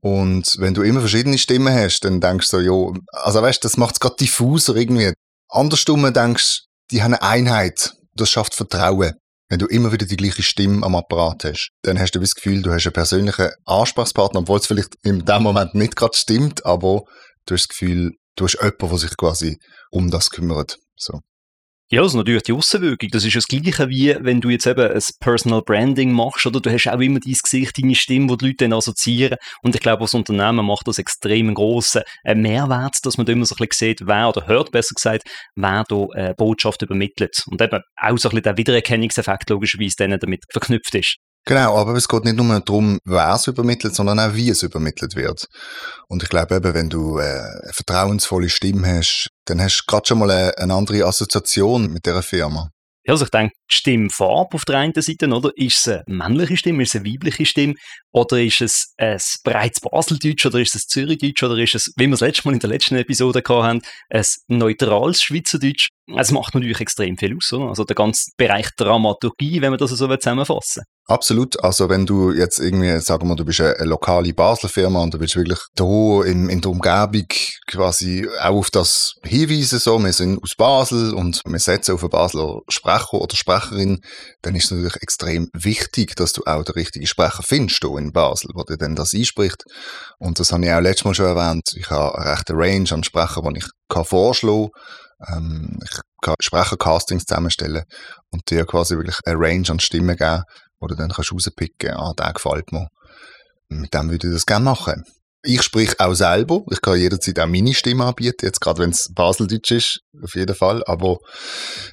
Und 0.01 0.57
wenn 0.59 0.75
du 0.75 0.83
immer 0.83 1.01
verschiedene 1.01 1.39
Stimmen 1.39 1.75
hast, 1.75 2.01
dann 2.01 2.21
denkst 2.21 2.51
du 2.51 2.59
so, 2.59 2.63
ja, 2.63 3.01
also 3.13 3.43
weißt, 3.43 3.65
das 3.65 3.77
macht 3.77 3.95
es 3.95 4.01
gerade 4.01 4.17
diffuser 4.21 4.77
irgendwie. 4.77 5.13
Andersrum 5.49 6.13
denkst, 6.13 6.65
die 6.91 7.03
haben 7.03 7.15
eine 7.15 7.23
Einheit. 7.23 7.95
Das 8.15 8.31
schafft 8.31 8.55
Vertrauen. 8.55 9.15
Wenn 9.51 9.59
du 9.59 9.67
immer 9.67 9.93
wieder 9.93 10.05
die 10.05 10.17
gleiche 10.17 10.43
Stimme 10.43 10.85
am 10.85 10.95
Apparat 10.95 11.45
hast, 11.45 11.71
dann 11.83 11.99
hast 11.99 12.13
du 12.13 12.21
das 12.21 12.35
Gefühl, 12.35 12.61
du 12.61 12.71
hast 12.71 12.87
einen 12.87 12.93
persönlichen 12.93 13.51
Ansprechpartner, 13.65 14.41
obwohl 14.41 14.59
es 14.59 14.67
vielleicht 14.67 14.97
in 15.03 15.25
dem 15.25 15.43
Moment 15.43 15.75
nicht 15.75 15.97
gerade 15.97 16.17
stimmt, 16.17 16.67
aber 16.67 17.05
du 17.47 17.55
hast 17.55 17.65
das 17.65 17.69
Gefühl, 17.69 18.13
du 18.37 18.45
hast 18.45 18.59
jemanden, 18.61 18.89
der 18.89 18.99
sich 18.99 19.17
quasi 19.17 19.59
um 19.91 20.11
das 20.11 20.31
kümmert. 20.31 20.77
So. 20.97 21.21
Ja, 21.91 22.03
also 22.03 22.19
natürlich 22.19 22.43
die 22.43 22.53
Außenwirkung. 22.53 23.09
Das 23.11 23.25
ist 23.25 23.35
das 23.35 23.47
Gleiche 23.47 23.89
wie, 23.89 24.15
wenn 24.21 24.43
du 24.43 24.51
jetzt 24.51 24.67
eben 24.67 24.93
ein 24.93 25.03
Personal 25.21 25.63
Branding 25.63 26.13
machst, 26.13 26.45
oder 26.45 26.61
du 26.61 26.71
hast 26.71 26.87
auch 26.87 27.01
immer 27.01 27.19
dein 27.19 27.33
Gesicht, 27.33 27.79
deine 27.79 27.95
Stimme, 27.95 28.27
die 28.27 28.37
die 28.37 28.47
Leute 28.47 28.65
dann 28.65 28.75
assoziieren. 28.75 29.39
Und 29.63 29.75
ich 29.75 29.81
glaube, 29.81 30.03
als 30.03 30.13
Unternehmen 30.13 30.67
macht 30.67 30.87
das 30.87 30.99
extrem 30.99 31.55
grossen 31.55 32.03
äh, 32.25 32.35
Mehrwert, 32.35 32.97
dass 33.05 33.17
man 33.17 33.25
da 33.25 33.33
immer 33.33 33.47
so 33.47 33.55
ein 33.55 33.67
bisschen 33.67 33.89
sieht, 33.89 34.07
wer, 34.07 34.29
oder 34.29 34.47
hört 34.47 34.71
besser 34.71 34.95
gesagt, 34.95 35.23
wer 35.57 35.85
da 35.89 36.07
äh, 36.15 36.35
Botschaft 36.37 36.83
übermittelt. 36.83 37.43
Und 37.47 37.63
eben 37.63 37.81
auch 37.97 38.19
so 38.19 38.29
ein 38.29 38.33
bisschen 38.33 38.43
der 38.43 38.59
Wiedererkennungseffekt 38.59 39.49
logischerweise 39.49 39.97
dann 39.97 40.19
damit 40.21 40.45
verknüpft 40.53 40.95
ist. 40.95 41.17
Genau, 41.47 41.79
aber 41.79 41.95
es 41.95 42.09
geht 42.09 42.25
nicht 42.25 42.37
nur 42.37 42.61
darum, 42.61 42.99
wer 43.07 43.33
es 43.33 43.47
übermittelt, 43.47 43.95
sondern 43.95 44.21
auch, 44.21 44.35
wie 44.35 44.51
es 44.51 44.63
übermittelt 44.63 45.17
wird. 45.17 45.47
Und 46.07 46.23
ich 46.23 46.29
glaube 46.29 46.57
eben, 46.57 46.75
wenn 46.75 46.91
du 46.91 47.19
äh, 47.19 47.23
eine 47.23 47.73
vertrauensvolle 47.73 48.51
Stimme 48.51 48.99
hast, 48.99 49.31
dann 49.49 49.61
hast 49.61 49.81
du 49.81 49.85
gerade 49.87 50.07
schon 50.07 50.19
mal 50.19 50.31
eine, 50.31 50.59
eine 50.59 50.75
andere 50.75 51.05
Assoziation 51.05 51.93
mit 51.93 52.07
dieser 52.07 52.23
Firma. 52.23 52.71
Also 53.07 53.25
ich 53.25 53.31
denke, 53.31 53.55
die 53.71 53.75
Stimmfarbe 53.75 54.55
auf 54.55 54.67
der 54.67 54.79
einen 54.79 54.93
Seite, 54.95 55.29
oder? 55.29 55.51
Ist 55.57 55.87
es 55.87 55.89
eine 55.89 56.03
männliche 56.07 56.59
Stimme, 56.59 56.83
ist 56.83 56.95
es 56.95 57.01
eine 57.01 57.11
weibliche 57.11 57.47
Stimme? 57.47 57.75
Oder 58.13 58.43
ist 58.43 58.61
es 58.61 58.95
ein 58.97 59.19
bereits 59.45 59.81
Baseldeutsch 59.81 60.47
oder 60.47 60.61
ist 60.61 60.75
es 60.75 60.87
Zürichdeutsch 60.87 61.43
oder 61.43 61.59
ist 61.59 61.75
es, 61.75 61.93
wie 61.97 62.07
wir 62.07 62.15
es 62.15 62.21
letztes 62.21 62.45
Mal 62.45 62.55
in 62.55 62.61
der 62.61 62.71
letzten 62.71 62.97
Episode 62.97 63.43
hatten, 63.47 63.83
ein 64.11 64.25
neutrales 64.49 65.23
Schweizerdeutsch? 65.23 65.89
Es 66.17 66.31
macht 66.31 66.55
natürlich 66.55 66.81
extrem 66.81 67.19
viel 67.19 67.37
aus, 67.37 67.53
oder? 67.53 67.69
Also 67.69 67.85
der 67.85 67.97
ganze 67.97 68.31
Bereich 68.39 68.71
Dramaturgie, 68.77 69.61
wenn 69.61 69.71
man 69.71 69.79
das 69.79 69.91
so 69.91 70.07
zusammenfassen 70.17 70.85
Absolut. 71.11 71.65
Also 71.65 71.89
wenn 71.89 72.05
du 72.05 72.33
jetzt 72.33 72.59
irgendwie, 72.59 73.01
sagen 73.01 73.29
wir, 73.29 73.35
du 73.35 73.47
bist 73.47 73.63
eine, 73.63 73.75
lokale 73.85 74.35
Basler 74.35 74.69
Firma 74.69 75.03
und 75.03 75.15
du 75.15 75.21
willst 75.21 75.37
wirklich 75.37 75.59
hier 75.79 76.25
in, 76.27 76.51
in 76.51 76.61
der 76.61 76.71
Umgebung 76.71 77.27
quasi 77.67 78.29
auch 78.43 78.59
auf 78.59 78.71
das 78.71 79.15
hinweisen, 79.25 79.79
so, 79.79 79.99
wir 79.99 80.13
sind 80.13 80.43
aus 80.43 80.55
Basel 80.55 81.15
und 81.15 81.41
wir 81.47 81.59
setzen 81.59 81.95
auf 81.95 82.03
einen 82.03 82.11
Basler 82.11 82.61
Sprecher 82.69 83.15
oder 83.15 83.35
Sprecherin, 83.35 84.01
dann 84.43 84.55
ist 84.55 84.67
es 84.67 84.71
natürlich 84.73 84.97
extrem 85.01 85.49
wichtig, 85.55 86.15
dass 86.15 86.35
du 86.35 86.43
auch 86.45 86.63
den 86.63 86.75
richtigen 86.75 87.07
Sprecher 87.07 87.43
findest 87.43 87.83
hier 87.83 87.97
in 87.97 88.08
Basel, 88.13 88.51
der 88.57 88.65
dir 88.65 88.79
dann 88.79 88.97
das 88.97 89.15
einspricht. 89.15 89.65
Und 90.19 90.39
das 90.39 90.53
habe 90.53 90.65
ich 90.65 90.73
auch 90.73 90.81
letztes 90.81 91.05
Mal 91.05 91.15
schon 91.15 91.27
erwähnt. 91.27 91.71
Ich 91.77 91.91
habe 91.91 92.19
eine 92.19 92.31
rechte 92.33 92.55
Range 92.55 92.91
an 92.93 93.05
Sprechern, 93.05 93.55
die 93.55 93.61
ich 93.61 94.07
vorschlagen 94.07 94.69
kann. 95.27 95.37
Ähm, 95.37 95.79
ich 95.83 96.01
kann 96.23 96.35
Sprechercastings 96.41 97.25
zusammenstellen 97.25 97.85
und 98.31 98.49
dir 98.51 98.65
quasi 98.67 98.97
wirklich 98.97 99.19
eine 99.25 99.39
Range 99.39 99.69
an 99.69 99.81
Stimmen 99.81 100.17
geben, 100.17 100.43
wo 100.81 100.87
du 100.87 100.95
dann 100.95 101.11
kannst 101.11 101.33
rauspicken 101.33 101.91
kannst, 101.91 101.99
ah, 101.99 102.13
der 102.17 102.33
gefällt 102.33 102.73
mir. 102.73 102.89
Mit 103.69 103.93
dem 103.95 104.11
würde 104.11 104.29
ich 104.29 104.33
das 104.33 104.47
gerne 104.47 104.65
machen. 104.65 105.05
Ich 105.43 105.63
sprich 105.63 106.01
auch 106.01 106.15
selber. 106.15 106.63
Ich 106.71 106.81
kann 106.81 106.99
jederzeit 106.99 107.39
auch 107.39 107.47
meine 107.47 107.75
Stimme 107.75 108.07
anbieten, 108.07 108.45
jetzt 108.45 108.61
gerade 108.61 108.83
wenn 108.83 108.91
es 108.91 109.13
Baseldeutsch 109.15 109.71
ist, 109.71 110.01
auf 110.23 110.35
jeden 110.35 110.55
Fall. 110.55 110.83
Aber 110.87 111.19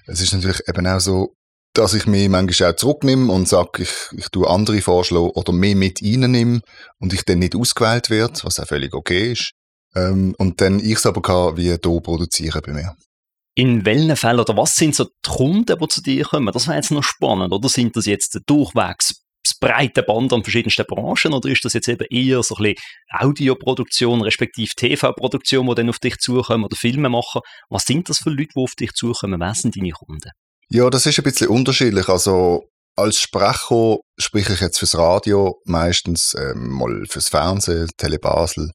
es 0.07 0.21
ist 0.21 0.33
natürlich 0.33 0.61
eben 0.67 0.87
auch 0.87 0.99
so, 0.99 1.34
dass 1.77 1.93
ich 1.93 2.07
mich 2.07 2.29
manchmal 2.29 2.71
auch 2.71 2.75
zurücknehme 2.75 3.31
und 3.31 3.47
sage, 3.47 3.83
ich, 3.83 3.93
ich 4.17 4.29
tue 4.29 4.49
andere 4.49 4.81
vorschlagen 4.81 5.31
oder 5.31 5.53
mehr 5.53 5.75
mit 5.75 6.01
reinnehme 6.01 6.61
und 6.99 7.13
ich 7.13 7.23
dann 7.23 7.39
nicht 7.39 7.55
ausgewählt 7.55 8.09
werde, 8.09 8.39
was 8.43 8.59
auch 8.59 8.67
völlig 8.67 8.93
okay 8.93 9.33
ist. 9.33 9.51
Ähm, 9.95 10.35
und 10.37 10.61
dann 10.61 10.79
ich 10.79 10.95
es 10.95 11.05
aber 11.05 11.21
kann 11.21 11.57
wie 11.57 11.63
hier 11.63 11.77
produzieren 11.77 12.61
bei 12.65 12.73
mir. 12.73 12.95
In 13.57 13.85
welchen 13.85 14.15
Fällen 14.17 14.39
oder 14.39 14.57
was 14.57 14.75
sind 14.75 14.95
so 14.95 15.05
die 15.05 15.29
Kunden, 15.29 15.77
die 15.79 15.87
zu 15.87 16.01
dir 16.01 16.25
kommen? 16.25 16.51
Das 16.53 16.67
wäre 16.67 16.77
jetzt 16.77 16.91
noch 16.91 17.03
spannend. 17.03 17.53
Oder 17.53 17.69
sind 17.69 17.95
das 17.95 18.05
jetzt 18.05 18.37
durchwegs 18.45 19.21
das 19.45 19.57
breite 19.59 20.01
Band 20.01 20.33
an 20.33 20.43
verschiedensten 20.43 20.85
Branchen 20.87 21.33
oder 21.33 21.49
ist 21.49 21.63
das 21.63 21.73
jetzt 21.73 21.87
eben 21.87 22.07
eher 22.09 22.41
so 22.41 22.55
ein 22.55 22.63
bisschen 22.63 22.75
Audioproduktion 23.11 24.21
respektive 24.21 24.71
TV-Produktion, 24.75 25.67
die 25.67 25.75
dann 25.75 25.89
auf 25.89 25.99
dich 25.99 26.17
zukommen 26.17 26.65
oder 26.65 26.75
Filme 26.75 27.09
machen? 27.09 27.41
Was 27.69 27.83
sind 27.83 28.09
das 28.09 28.17
für 28.17 28.31
Leute, 28.31 28.49
die 28.55 28.61
auf 28.61 28.73
dich 28.73 28.91
zukommen? 28.93 29.39
Wer 29.39 29.53
sind 29.53 29.75
deine 29.75 29.91
Kunden? 29.91 30.31
Ja, 30.69 30.89
das 30.89 31.05
ist 31.05 31.19
ein 31.19 31.23
bisschen 31.23 31.47
unterschiedlich. 31.47 32.09
Also 32.09 32.63
als 32.95 33.19
Sprecher 33.19 33.97
spreche 34.17 34.53
ich 34.53 34.61
jetzt 34.61 34.79
fürs 34.79 34.97
Radio, 34.97 35.61
meistens 35.65 36.33
ähm, 36.37 36.69
mal 36.69 37.05
fürs 37.07 37.29
Fernsehen, 37.29 37.89
Telebasel. 37.97 38.71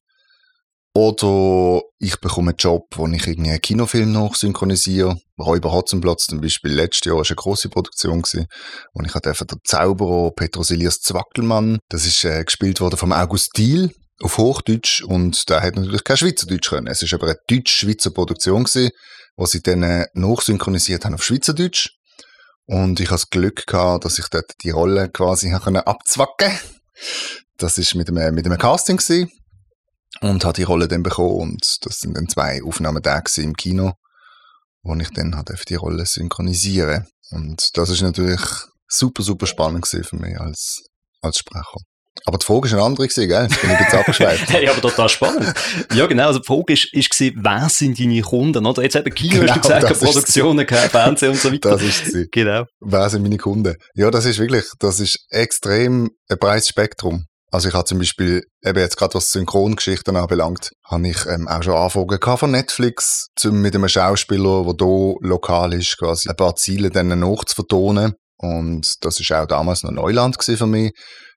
Oder 0.93 1.81
ich 1.99 2.19
bekomme 2.19 2.51
einen 2.51 2.57
Job, 2.57 2.83
wo 2.95 3.07
ich 3.07 3.25
irgendwie 3.25 3.51
einen 3.51 3.61
Kinofilm 3.61 4.11
nachsynchronisiere. 4.11 5.17
Räuber 5.39 5.71
Hotzenplatz 5.71 6.25
zum 6.25 6.41
Beispiel 6.41 6.73
letztes 6.73 7.05
Jahr 7.05 7.15
war 7.15 7.25
eine 7.25 7.35
grosse 7.35 7.69
Produktion, 7.69 8.21
gewesen, 8.21 8.47
wo 8.93 9.03
ich 9.03 9.15
hatte 9.15 9.31
der 9.33 9.57
Zauberer 9.63 10.31
Petrosilius 10.31 10.99
Zwackelmann, 10.99 11.79
das 11.89 12.05
ist 12.05 12.23
äh, 12.25 12.43
gespielt 12.43 12.81
worden 12.81 12.97
vom 12.97 13.13
August 13.13 13.57
Diel 13.57 13.91
auf 14.21 14.37
Hochdeutsch 14.37 15.01
und 15.01 15.49
der 15.49 15.61
hat 15.61 15.75
natürlich 15.75 16.03
kein 16.03 16.17
Schweizerdeutsch 16.17 16.69
können. 16.69 16.87
Es 16.87 17.01
ist 17.01 17.13
aber 17.13 17.27
eine 17.27 17.37
deutsch-schweizer 17.47 18.11
Produktion 18.11 18.65
gewesen, 18.65 18.91
wo 19.41 19.47
sie 19.47 19.63
dann 19.63 19.81
äh, 19.81 20.05
nachsynchronisiert 20.13 21.03
haben 21.03 21.15
auf 21.15 21.23
Schweizerdeutsch. 21.23 21.97
Und 22.65 22.99
ich 22.99 23.07
hatte 23.07 23.23
das 23.23 23.29
Glück 23.31 23.65
gehabt, 23.65 24.05
dass 24.05 24.19
ich 24.19 24.27
dort 24.27 24.53
die 24.61 24.69
Rolle 24.69 25.09
quasi 25.09 25.49
abzwacken 25.51 26.51
Das 27.57 27.79
ist 27.79 27.95
mit 27.95 28.07
einem, 28.07 28.35
mit 28.35 28.45
einem 28.45 28.59
Casting 28.59 28.97
gewesen 28.97 29.31
und 30.21 30.45
habe 30.45 30.53
die 30.53 30.61
Rolle 30.61 30.87
dann 30.87 31.01
bekommen 31.01 31.53
und 31.53 31.77
das 31.81 32.01
sind 32.01 32.15
dann 32.15 32.29
zwei 32.29 32.61
Aufnahmen 32.63 33.01
da 33.01 33.19
im 33.37 33.55
Kino, 33.55 33.93
wo 34.83 34.93
ich 34.93 35.09
dann 35.09 35.35
die 35.67 35.73
Rolle 35.75 36.05
synchronisieren 36.05 37.07
und 37.31 37.75
das 37.77 37.89
ist 37.89 38.03
natürlich 38.03 38.41
super, 38.87 39.23
super 39.23 39.47
spannend 39.47 39.87
für 39.87 40.17
mich 40.17 40.39
als, 40.39 40.83
als 41.21 41.39
Sprecher. 41.39 41.79
Aber 42.25 42.37
die 42.37 42.45
Frage 42.45 42.67
ist 42.67 42.73
eine 42.73 42.83
andere 42.83 43.07
gewesen, 43.07 43.27
gell? 43.27 43.47
Jetzt 43.49 43.61
bin 43.61 43.71
ich 43.71 43.79
jetzt 43.79 43.93
abgeschweift. 43.93 44.49
hey, 44.49 44.67
aber 44.67 44.81
total 44.81 45.09
spannend. 45.09 45.53
Ja, 45.93 46.05
genau. 46.05 46.27
Also 46.27 46.39
die 46.39 46.45
Frage 46.45 46.73
ist, 46.73 46.93
ist 46.93 47.09
gewesen, 47.09 47.39
wer 47.41 47.69
sind 47.69 47.99
deine 47.99 48.21
Kunden? 48.21 48.65
Oder 48.65 48.83
jetzt 48.83 48.95
eben 48.95 49.13
Kino, 49.13 49.39
genau, 49.41 49.53
hast 49.53 49.65
du 49.65 49.73
gesagt, 49.73 49.99
Produktionen, 49.99 50.65
kein 50.65 50.89
Fernsehen 50.89 51.31
und 51.31 51.39
so 51.39 51.51
weiter. 51.51 51.71
Das 51.71 51.81
ist 51.81 52.05
sie. 52.05 52.27
Genau. 52.31 52.65
Wer 52.79 53.09
sind 53.09 53.23
meine 53.23 53.37
Kunden? 53.37 53.75
Ja, 53.95 54.11
das 54.11 54.25
ist 54.25 54.39
wirklich, 54.39 54.65
das 54.79 54.99
ist 54.99 55.25
extrem 55.29 56.09
ein 56.29 56.37
breites 56.37 56.67
Spektrum. 56.67 57.25
Also 57.51 57.67
ich 57.67 57.75
habe 57.75 57.83
zum 57.83 57.99
Beispiel, 57.99 58.43
eben 58.63 58.79
jetzt 58.79 58.95
gerade 58.95 59.13
was 59.13 59.31
Synchrongeschichten 59.31 60.15
anbelangt, 60.15 60.71
habe 60.85 61.07
ich 61.09 61.25
ähm, 61.25 61.49
auch 61.49 61.61
schon 61.61 61.73
Anfragen 61.73 62.37
von 62.37 62.51
Netflix 62.51 63.27
zum, 63.35 63.61
mit 63.61 63.75
einem 63.75 63.89
Schauspieler, 63.89 64.63
der 64.63 64.87
hier 64.87 65.15
lokal 65.19 65.73
ist, 65.73 65.97
quasi 65.97 66.29
ein 66.29 66.35
paar 66.37 66.55
Ziele 66.55 66.89
dann 66.89 67.07
nachzuvertonen. 67.19 68.13
Und 68.37 68.95
das 69.01 69.19
ist 69.19 69.31
auch 69.33 69.45
damals 69.45 69.83
noch 69.83 69.91
Neuland 69.91 70.41
für 70.41 70.65
mich. 70.65 70.93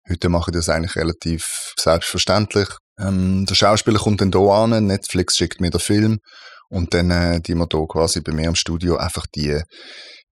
Heute 0.08 0.28
mache 0.28 0.50
ich 0.50 0.56
das 0.56 0.68
eigentlich 0.68 0.96
relativ 0.96 1.72
selbstverständlich. 1.78 2.68
Ähm, 2.98 3.46
der 3.46 3.54
Schauspieler 3.54 3.98
kommt 3.98 4.20
dann 4.20 4.32
hier 4.32 4.50
an, 4.50 4.86
Netflix 4.86 5.36
schickt 5.36 5.60
mir 5.60 5.70
den 5.70 5.80
Film 5.80 6.18
und 6.68 6.94
dann 6.94 7.10
äh, 7.10 7.40
die 7.40 7.54
wir 7.54 7.66
hier 7.70 7.88
quasi 7.88 8.20
bei 8.20 8.32
mir 8.32 8.48
im 8.48 8.54
Studio 8.54 8.96
einfach 8.96 9.26
die, 9.34 9.60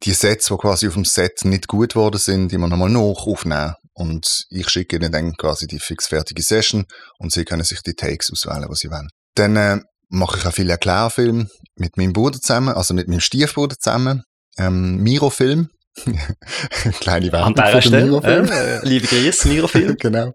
die 0.04 0.12
Sets, 0.12 0.46
die 0.46 0.56
quasi 0.56 0.88
auf 0.88 0.94
dem 0.94 1.04
Set 1.04 1.44
nicht 1.44 1.68
gut 1.68 1.90
geworden 1.94 2.18
sind, 2.18 2.52
die 2.52 2.58
wir 2.58 2.68
nochmal 2.68 2.90
nach 2.90 3.00
aufnehmen 3.00 3.74
und 3.94 4.44
ich 4.50 4.68
schicke 4.68 4.96
ihnen 4.96 5.12
dann 5.12 5.36
quasi 5.36 5.66
die 5.66 5.78
fixfertige 5.78 6.42
Session 6.42 6.84
und 7.18 7.32
sie 7.32 7.44
können 7.44 7.64
sich 7.64 7.82
die 7.82 7.94
Takes 7.94 8.30
auswählen, 8.30 8.66
was 8.68 8.80
sie 8.80 8.90
wollen. 8.90 9.08
Dann 9.34 9.56
äh, 9.56 9.80
mache 10.08 10.38
ich 10.38 10.46
auch 10.46 10.52
viele 10.52 10.72
Erklärfilme 10.72 11.48
mit 11.76 11.96
meinem 11.96 12.12
Bruder 12.12 12.38
zusammen, 12.38 12.74
also 12.74 12.94
mit 12.94 13.08
meinem 13.08 13.20
Stiefbruder 13.20 13.76
zusammen. 13.78 14.22
Ähm, 14.58 14.98
Miro-Film, 14.98 15.68
Kleine 17.00 17.30
Werbung 17.32 17.54
An 17.56 17.64
dieser 17.66 17.82
Stelle, 17.82 18.20
äh, 18.24 18.80
liebe 18.86 19.06
Grüße, 19.06 19.48
Mirofilm. 19.48 19.96
genau. 20.00 20.32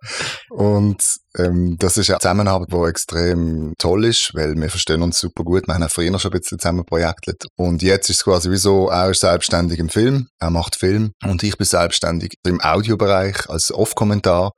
Und 0.49 1.01
ähm, 1.37 1.77
das 1.79 1.97
ist 1.97 2.09
eine 2.09 2.19
Zusammenarbeit, 2.19 2.71
die 2.71 2.89
extrem 2.89 3.73
toll 3.79 4.05
ist, 4.05 4.31
weil 4.35 4.55
wir 4.55 4.69
verstehen 4.69 5.01
uns 5.01 5.19
super 5.19 5.43
gut. 5.43 5.67
Wir 5.67 5.73
haben 5.73 5.83
auch 5.83 5.89
früher 5.89 6.17
schon 6.19 6.31
ein 6.31 6.39
bisschen 6.39 6.59
zusammen 6.59 6.85
projektet. 6.85 7.45
Und 7.55 7.81
jetzt 7.81 8.09
ist 8.09 8.17
es 8.17 8.23
quasi 8.23 8.51
wie 8.51 8.57
so, 8.57 8.89
er 8.89 9.09
ist 9.09 9.21
selbstständig 9.21 9.79
im 9.79 9.89
Film, 9.89 10.27
er 10.39 10.51
macht 10.51 10.75
Film 10.75 11.11
und 11.23 11.41
ich 11.41 11.57
bin 11.57 11.65
selbstständig 11.65 12.35
im 12.45 12.61
Audiobereich 12.61 13.49
als 13.49 13.71
Off-Kommentar. 13.71 14.51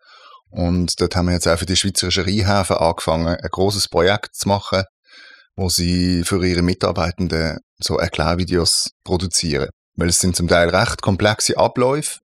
Und 0.52 1.00
dort 1.00 1.16
haben 1.16 1.28
wir 1.28 1.34
jetzt 1.34 1.48
auch 1.48 1.60
für 1.60 1.66
die 1.66 1.76
Schweizerische 1.76 2.26
Rheinhäfen 2.26 2.76
angefangen, 2.76 3.28
ein 3.28 3.50
großes 3.50 3.88
Projekt 3.88 4.36
zu 4.36 4.50
machen, 4.50 4.84
wo 5.56 5.70
sie 5.70 6.24
für 6.24 6.44
ihre 6.46 6.62
Mitarbeitenden 6.62 7.60
so 7.78 7.98
Erklärvideos 7.98 8.90
produzieren. 9.04 9.70
Weil 10.00 10.10
es 10.10 10.20
sind 10.20 10.36
zum 10.36 10.48
Teil 10.48 10.70
recht 10.70 11.02
komplexe 11.02 11.58
Abläufe, 11.58 12.20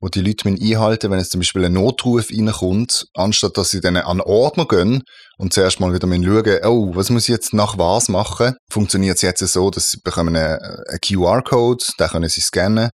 wo 0.00 0.08
die 0.08 0.20
Leute 0.20 0.46
einhalten 0.46 1.10
wenn 1.10 1.18
es 1.18 1.30
zum 1.30 1.40
Beispiel 1.40 1.64
ein 1.64 1.72
Notruf 1.72 2.28
reinkommt, 2.30 3.06
anstatt 3.14 3.56
dass 3.56 3.70
sie 3.70 3.80
dann 3.80 3.96
an 3.96 4.20
Ordner 4.20 4.68
gehen 4.68 5.02
und 5.38 5.54
zuerst 5.54 5.80
mal 5.80 5.94
wieder 5.94 6.06
schauen, 6.06 6.60
oh, 6.64 6.94
was 6.94 7.08
muss 7.08 7.22
ich 7.22 7.28
jetzt 7.28 7.54
nach 7.54 7.78
was 7.78 8.10
machen, 8.10 8.54
funktioniert 8.70 9.16
es 9.16 9.22
jetzt 9.22 9.40
so, 9.40 9.70
dass 9.70 9.90
sie 9.90 10.00
bekommen 10.04 10.36
einen, 10.36 10.58
einen 10.58 11.00
QR-Code, 11.02 11.84
den 11.98 12.08
können 12.08 12.28
sie 12.28 12.42
scannen 12.42 12.90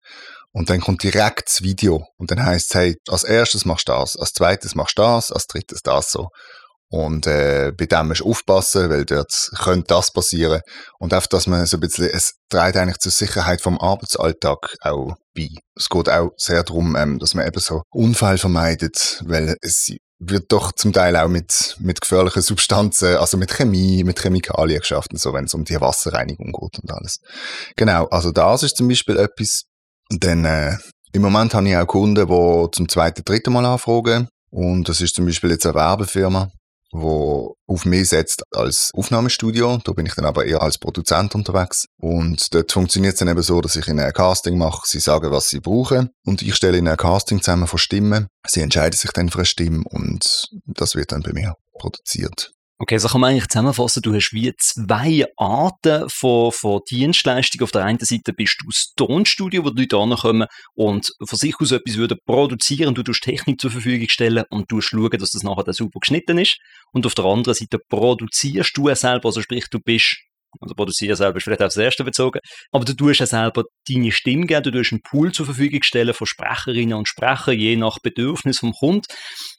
und 0.53 0.69
dann 0.69 0.81
kommt 0.81 1.03
direkt 1.03 1.49
das 1.49 1.63
Video 1.63 2.05
und 2.19 2.31
dann 2.31 2.45
heißt 2.45 2.75
es, 2.75 2.75
hey, 2.75 2.97
als 3.09 3.25
erstes 3.25 3.65
machst 3.65 3.89
du 3.89 3.93
das, 3.93 4.15
als 4.15 4.35
zweites 4.35 4.75
machst 4.75 4.99
du 4.99 5.03
das, 5.03 5.33
als 5.33 5.47
drittes 5.47 5.81
das 5.83 6.11
so. 6.11 6.29
Und 6.91 7.27
äh, 7.27 7.73
bei 7.77 7.87
dem 7.87 8.09
musst 8.09 8.21
du 8.21 8.31
aufpassen, 8.31 8.89
weil 8.89 9.05
dort 9.05 9.51
könnte 9.59 9.89
das 9.89 10.11
passieren. 10.11 10.63
Und 10.99 11.13
einfach, 11.13 11.29
dass 11.29 11.47
man 11.47 11.67
so 11.67 11.77
ein 11.77 11.81
bisschen, 11.81 12.07
es 12.07 12.35
trägt 12.49 12.77
eigentlich 12.77 12.99
zur 12.99 13.13
Sicherheit 13.13 13.61
vom 13.61 13.79
Arbeitsalltag 13.79 14.77
auch 14.81 15.15
bei. 15.35 15.49
Es 15.77 15.89
geht 15.89 16.09
auch 16.09 16.31
sehr 16.37 16.63
darum, 16.63 16.97
ähm, 16.97 17.19
dass 17.19 17.35
man 17.35 17.47
eben 17.47 17.61
so 17.61 17.83
Unfall 17.91 18.39
vermeidet, 18.39 19.23
weil 19.27 19.57
es 19.61 19.91
wird 20.19 20.51
doch 20.51 20.73
zum 20.73 20.93
Teil 20.93 21.17
auch 21.17 21.29
mit, 21.29 21.77
mit 21.79 22.01
gefährlichen 22.01 22.43
Substanzen, 22.43 23.17
also 23.19 23.37
mit 23.37 23.53
Chemie, 23.53 24.03
mit 24.03 24.21
Chemikalien 24.21 24.81
geschafft 24.81 25.11
so, 25.15 25.33
wenn 25.33 25.45
es 25.45 25.55
um 25.55 25.65
die 25.65 25.81
Wasserreinigung 25.81 26.53
geht 26.53 26.83
und 26.83 26.91
alles. 26.91 27.19
Genau, 27.77 28.07
also 28.07 28.33
das 28.33 28.63
ist 28.63 28.77
zum 28.77 28.89
Beispiel 28.89 29.17
etwas. 29.17 29.65
Denn 30.11 30.45
äh, 30.45 30.77
im 31.13 31.23
Moment 31.23 31.55
habe 31.55 31.69
ich 31.69 31.77
auch 31.77 31.87
Kunden, 31.87 32.27
die 32.27 32.71
zum 32.73 32.89
zweiten, 32.89 33.25
dritten 33.25 33.53
Mal 33.53 33.67
anfragen. 33.67 34.29
Und 34.51 34.89
das 34.89 35.01
ist 35.01 35.15
zum 35.15 35.27
Beispiel 35.27 35.51
jetzt 35.51 35.67
eine 35.67 35.75
Werbefirma, 35.75 36.51
wo 36.93 37.57
auf 37.67 37.85
mich 37.85 38.09
setzt 38.09 38.43
als 38.55 38.91
Aufnahmestudio. 38.95 39.79
Da 39.85 39.93
bin 39.93 40.07
ich 40.07 40.15
dann 40.15 40.25
aber 40.25 40.47
eher 40.47 40.63
als 40.63 40.79
Produzent 40.79 41.35
unterwegs. 41.35 41.87
Und 41.99 42.55
dort 42.55 42.73
funktioniert 42.73 43.15
es 43.15 43.19
dann 43.19 43.29
eben 43.29 43.43
so, 43.43 43.61
dass 43.61 43.77
ich 43.77 43.89
ihnen 43.89 44.01
ein 44.01 44.13
Casting 44.13 44.57
mache, 44.57 44.83
sie 44.85 45.01
sagen, 45.01 45.31
was 45.31 45.49
sie 45.49 45.61
brauchen 45.61 46.11
und 46.25 46.43
ich 46.43 46.55
stelle 46.55 46.79
ihnen 46.79 46.89
ein 46.89 46.97
Casting 46.97 47.41
zusammen 47.41 47.67
von 47.67 47.79
Stimmen. 47.79 48.29
Sie 48.47 48.61
entscheiden 48.61 48.97
sich 48.97 49.11
dann 49.13 49.29
für 49.29 49.39
eine 49.39 49.47
Stimme 49.47 49.85
und 49.85 50.49
das 50.67 50.95
wird 50.95 51.13
dann 51.13 51.23
bei 51.23 51.33
mir 51.33 51.55
produziert. 51.75 52.53
Okay, 52.81 52.97
so 52.99 53.09
kann 53.09 53.21
man 53.21 53.33
eigentlich 53.33 53.49
zusammenfassen, 53.49 54.03
du 54.03 54.15
hast 54.15 54.33
wie 54.33 54.55
zwei 54.57 55.27
Arten 55.37 56.09
von, 56.09 56.53
von 56.53 56.81
Dienstleistungen. 56.89 57.65
Auf 57.65 57.73
der 57.73 57.85
einen 57.85 57.99
Seite 57.99 58.33
bist 58.33 58.59
du 58.61 58.67
das 58.67 58.93
Tonstudio, 58.95 59.65
wo 59.65 59.71
die 59.71 59.83
Leute 59.83 59.97
ankommen 59.97 60.47
und 60.75 61.13
von 61.27 61.37
sich 61.37 61.57
aus 61.59 61.73
etwas 61.73 61.97
würden 61.97 62.19
produzieren, 62.25 62.95
du 62.95 63.03
tust 63.03 63.25
Technik 63.25 63.61
zur 63.61 63.73
Verfügung 63.73 64.09
stellen 64.09 64.45
und 64.51 64.71
du 64.71 64.81
schauen, 64.81 65.19
dass 65.19 65.33
das 65.33 65.43
nachher 65.43 65.73
super 65.73 65.99
geschnitten 65.99 66.39
ist. 66.39 66.61
Und 66.93 67.05
auf 67.05 67.17
der 67.17 67.25
anderen 67.25 67.55
Seite 67.55 67.81
produzierst 67.81 68.77
du 68.77 68.89
es 68.89 69.01
selber, 69.01 69.27
also 69.27 69.43
sprich, 69.43 69.67
du 69.69 69.81
bist 69.81 70.17
also 70.61 70.75
produzieren 70.75 71.17
selber 71.17 71.37
ist 71.39 71.45
vielleicht 71.45 71.61
das 71.61 71.77
erste 71.77 72.05
bezogen. 72.05 72.41
Aber 72.73 72.85
du 72.85 72.95
tust 72.95 73.21
ja 73.21 73.27
selber 73.27 73.65
deine 73.89 74.13
Stimme 74.13 74.47
geben, 74.47 74.63
du 74.63 74.71
tust 74.71 74.93
einen 74.93 75.03
Pool 75.03 75.33
zur 75.33 75.47
Verfügung 75.47 75.83
stellen 75.83 76.15
von 76.15 76.27
Sprecherinnen 76.27 76.97
und 76.97 77.09
Sprechern, 77.09 77.59
je 77.59 77.77
nach 77.77 77.99
Bedürfnis 78.03 78.59
vom 78.59 78.73
Kunden. 78.73 79.07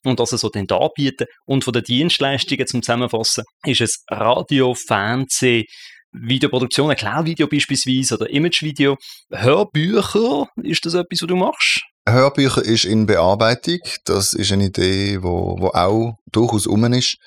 Und 0.04 0.20
das 0.20 0.30
so 0.30 0.50
dann 0.50 0.68
anbieten. 0.70 1.26
Und 1.46 1.64
von 1.64 1.74
den 1.74 1.84
Dienstleistungen 1.84 2.68
zum 2.68 2.82
Zusammenfassen 2.82 3.44
ist 3.66 3.82
es 3.82 4.04
Radio, 4.10 4.74
Fernsehen, 4.74 5.66
Videoproduktion, 6.12 6.90
ein 6.90 6.98
Cloud-Video 6.98 7.48
beispielsweise 7.48 8.16
oder 8.16 8.30
Image-Video. 8.30 8.98
Hörbücher, 9.32 10.48
ist 10.64 10.86
das 10.86 10.96
etwas, 10.96 11.22
was 11.22 11.28
du 11.28 11.36
machst? 11.36 11.82
Hörbücher 12.08 12.64
ist 12.64 12.86
in 12.86 13.06
Bearbeitung. 13.06 13.80
Das 14.06 14.34
ist 14.34 14.52
eine 14.52 14.66
Idee, 14.66 15.22
wo 15.22 15.70
auch 15.74 16.16
durchaus 16.32 16.66
um 16.66 16.84
ist. 16.94 17.18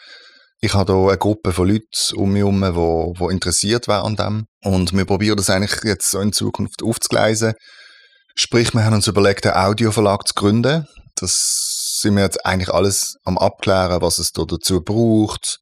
Ich 0.64 0.74
habe 0.74 0.92
hier 0.92 1.08
eine 1.08 1.18
Gruppe 1.18 1.52
von 1.52 1.68
Leuten 1.68 2.14
um 2.14 2.32
mich 2.32 2.42
herum, 2.42 2.60
die, 2.62 3.18
die 3.18 3.32
interessiert 3.32 3.88
wären 3.88 4.06
an 4.06 4.16
dem. 4.16 4.46
Und 4.62 4.92
wir 4.96 5.04
probieren 5.04 5.36
das 5.36 5.50
eigentlich 5.50 5.82
jetzt 5.82 6.08
so 6.08 6.20
in 6.20 6.32
Zukunft 6.32 6.84
aufzugleisen. 6.84 7.54
Sprich, 8.36 8.72
wir 8.72 8.84
haben 8.84 8.94
uns 8.94 9.08
überlegt, 9.08 9.44
einen 9.44 9.56
Audioverlag 9.56 10.24
zu 10.28 10.34
gründen. 10.34 10.86
Das 11.16 11.98
sind 12.00 12.14
wir 12.14 12.22
jetzt 12.22 12.46
eigentlich 12.46 12.72
alles 12.72 13.16
am 13.24 13.38
Abklären, 13.38 14.02
was 14.02 14.20
es 14.20 14.30
da 14.30 14.44
dazu 14.44 14.82
braucht, 14.82 15.58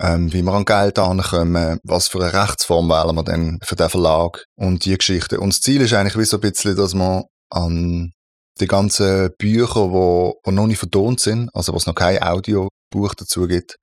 ähm, 0.00 0.32
wie 0.32 0.42
wir 0.42 0.52
an 0.52 0.64
Geld 0.64 0.98
ankommen, 0.98 1.78
was 1.84 2.08
für 2.08 2.18
eine 2.18 2.32
Rechtsform 2.32 2.88
wählen 2.88 3.14
wir 3.14 3.22
denn 3.22 3.60
für 3.62 3.76
den 3.76 3.90
Verlag 3.90 4.44
und 4.56 4.84
die 4.84 4.98
Geschichte. 4.98 5.38
Und 5.38 5.50
das 5.52 5.60
Ziel 5.60 5.82
ist 5.82 5.92
eigentlich 5.92 6.18
wie 6.18 6.24
so 6.24 6.38
ein 6.38 6.40
bisschen, 6.40 6.74
dass 6.74 6.94
man 6.94 7.22
an 7.48 8.10
die 8.58 8.66
ganzen 8.66 9.30
Bücher, 9.38 9.86
die, 9.86 10.32
die 10.50 10.52
noch 10.52 10.66
nicht 10.66 10.78
vertont 10.78 11.20
sind, 11.20 11.48
also 11.54 11.72
was 11.72 11.86
noch 11.86 11.94
kein 11.94 12.20
Audiobuch 12.20 13.14
dazu 13.16 13.46
gibt, 13.46 13.76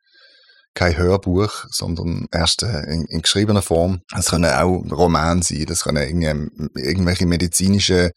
kein 0.76 0.98
Hörbuch, 0.98 1.66
sondern 1.70 2.28
erst 2.32 2.64
äh, 2.64 2.84
in, 2.92 3.06
in 3.10 3.22
geschriebener 3.22 3.62
Form. 3.62 4.02
Es 4.16 4.30
können 4.30 4.46
auch 4.46 4.84
Romane 4.92 5.44
sein, 5.44 5.66
das 5.68 5.84
können 5.84 6.22
irgendwelche 6.76 7.26
medizinische 7.26 8.12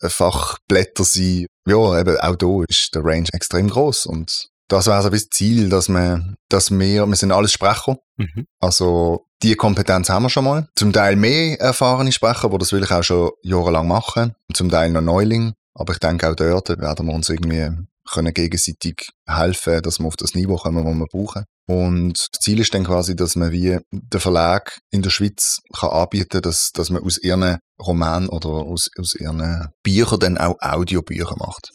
äh, 0.00 0.08
Fachblätter 0.08 1.04
sein. 1.04 1.46
Ja, 1.66 1.98
eben 1.98 2.16
auch 2.18 2.36
da 2.36 2.62
ist 2.68 2.94
der 2.94 3.04
Range 3.04 3.28
extrem 3.32 3.68
groß 3.68 4.06
und 4.06 4.48
das 4.68 4.86
wäre 4.86 5.02
so 5.02 5.10
das 5.10 5.28
Ziel, 5.28 5.68
dass 5.68 5.88
wir, 5.88 6.34
dass 6.48 6.70
wir, 6.70 7.06
wir 7.06 7.16
sind 7.16 7.32
alles 7.32 7.52
Sprecher, 7.52 7.96
mhm. 8.16 8.46
also 8.60 9.26
die 9.42 9.56
Kompetenz 9.56 10.08
haben 10.08 10.22
wir 10.22 10.30
schon 10.30 10.44
mal. 10.44 10.68
Zum 10.74 10.92
Teil 10.92 11.16
mehr 11.16 11.60
erfahrene 11.60 12.12
Sprecher, 12.12 12.48
die 12.48 12.58
das 12.58 12.72
will 12.72 12.82
ich 12.82 12.90
auch 12.90 13.02
schon 13.02 13.30
jahrelang 13.42 13.86
machen, 13.86 14.34
zum 14.54 14.70
Teil 14.70 14.90
noch 14.90 15.02
Neuling, 15.02 15.52
aber 15.74 15.92
ich 15.92 15.98
denke 15.98 16.30
auch 16.30 16.34
dort 16.34 16.68
werden 16.70 17.06
wir 17.06 17.14
uns 17.14 17.28
irgendwie 17.28 17.70
können 18.10 18.34
gegenseitig 18.34 19.08
helfen, 19.26 19.82
dass 19.82 19.98
wir 19.98 20.06
auf 20.06 20.16
das 20.16 20.34
Niveau 20.34 20.56
kommen, 20.56 20.84
das 20.84 20.94
wir 20.94 21.06
brauchen. 21.06 21.44
Und 21.66 22.28
das 22.32 22.40
Ziel 22.40 22.60
ist 22.60 22.74
dann 22.74 22.84
quasi, 22.84 23.16
dass 23.16 23.36
man 23.36 23.50
wie 23.50 23.78
der 23.90 24.20
Verlag 24.20 24.78
in 24.90 25.02
der 25.02 25.10
Schweiz 25.10 25.60
kann 25.74 25.90
anbieten, 25.90 26.42
dass, 26.42 26.70
dass 26.72 26.90
man 26.90 27.02
aus 27.02 27.18
ihren 27.18 27.58
Romanen 27.80 28.28
oder 28.28 28.50
aus, 28.50 28.90
aus 28.98 29.14
ihren 29.14 29.68
Büchern 29.82 30.20
dann 30.20 30.38
auch 30.38 30.56
Audiobücher 30.60 31.36
macht. 31.38 31.70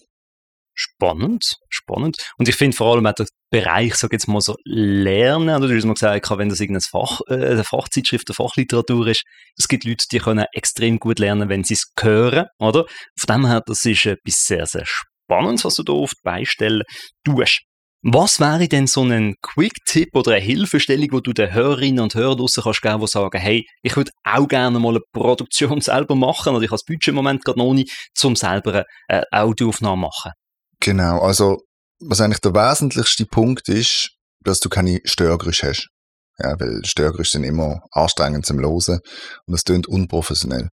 Spannend, 0.75 1.55
spannend. 1.67 2.15
Und 2.37 2.47
ich 2.47 2.55
finde 2.55 2.77
vor 2.77 2.93
allem 2.93 3.05
auch 3.05 3.13
der 3.13 3.25
Bereich, 3.51 3.95
sag 3.95 4.13
jetzt 4.13 4.29
mal 4.29 4.39
so, 4.39 4.55
Lernen, 4.63 5.53
oder 5.53 5.67
du 5.67 5.75
hast 5.75 5.83
mal 5.83 5.93
gesagt, 5.93 6.29
wenn 6.37 6.47
das 6.47 6.61
irgendeine 6.61 6.87
Fach, 6.89 7.19
äh, 7.27 7.33
eine 7.33 7.63
Fachzeitschrift, 7.65 8.29
eine 8.29 8.35
Fachliteratur 8.35 9.07
ist, 9.07 9.23
es 9.57 9.67
gibt 9.67 9.83
Leute, 9.83 10.05
die 10.09 10.19
können 10.19 10.45
extrem 10.53 10.99
gut 10.99 11.19
lernen, 11.19 11.49
wenn 11.49 11.65
sie 11.65 11.73
es 11.73 11.91
hören, 11.99 12.45
oder? 12.59 12.85
Von 13.19 13.35
dem 13.35 13.47
her, 13.47 13.61
das 13.65 13.83
ist 13.83 14.05
etwas 14.05 14.35
sehr, 14.45 14.65
sehr 14.67 14.85
Spannendes, 15.29 15.65
was 15.65 15.75
du 15.75 15.83
da 15.83 15.93
oft 15.93 16.15
beistellen 16.23 16.83
tust. 17.23 17.61
Was 18.01 18.39
wäre 18.39 18.67
denn 18.69 18.87
so 18.87 19.03
ein 19.03 19.35
Quick-Tipp 19.41 20.15
oder 20.15 20.31
eine 20.31 20.41
Hilfestellung, 20.41 21.09
wo 21.11 21.19
du 21.19 21.33
den 21.33 21.53
Hörerinnen 21.53 21.99
und 21.99 22.15
Hörern 22.15 22.37
draussen 22.37 22.63
kannst 22.63 22.81
geben, 22.81 23.01
die 23.01 23.07
sagen, 23.07 23.39
hey, 23.39 23.65
ich 23.83 23.95
würde 23.97 24.11
auch 24.23 24.47
gerne 24.47 24.79
mal 24.79 24.95
eine 24.95 25.01
Produktion 25.11 25.81
selber 25.81 26.15
machen 26.15 26.55
oder 26.55 26.63
ich 26.63 26.69
habe 26.69 26.77
das 26.77 26.85
Budget 26.85 27.09
im 27.09 27.15
Moment 27.15 27.43
gerade 27.43 27.59
noch 27.59 27.73
nicht, 27.73 28.09
um 28.23 28.37
selber 28.37 28.85
eine 29.09 29.23
Audioaufnahme 29.31 30.03
machen? 30.03 30.31
Genau, 30.79 31.19
also 31.19 31.57
was 31.99 32.21
eigentlich 32.21 32.39
der 32.39 32.53
wesentlichste 32.53 33.25
Punkt 33.25 33.67
ist, 33.67 34.11
dass 34.45 34.61
du 34.61 34.69
keine 34.69 35.01
Störgeräusche 35.03 35.67
hast. 35.67 35.89
Ja, 36.37 36.57
weil 36.57 36.79
Störgeräusche 36.85 37.31
sind 37.31 37.43
immer 37.43 37.81
anstrengend 37.91 38.45
zum 38.45 38.59
Losen 38.59 38.99
und 39.45 39.51
das 39.51 39.65
klingt 39.65 39.87
unprofessionell. 39.87 40.69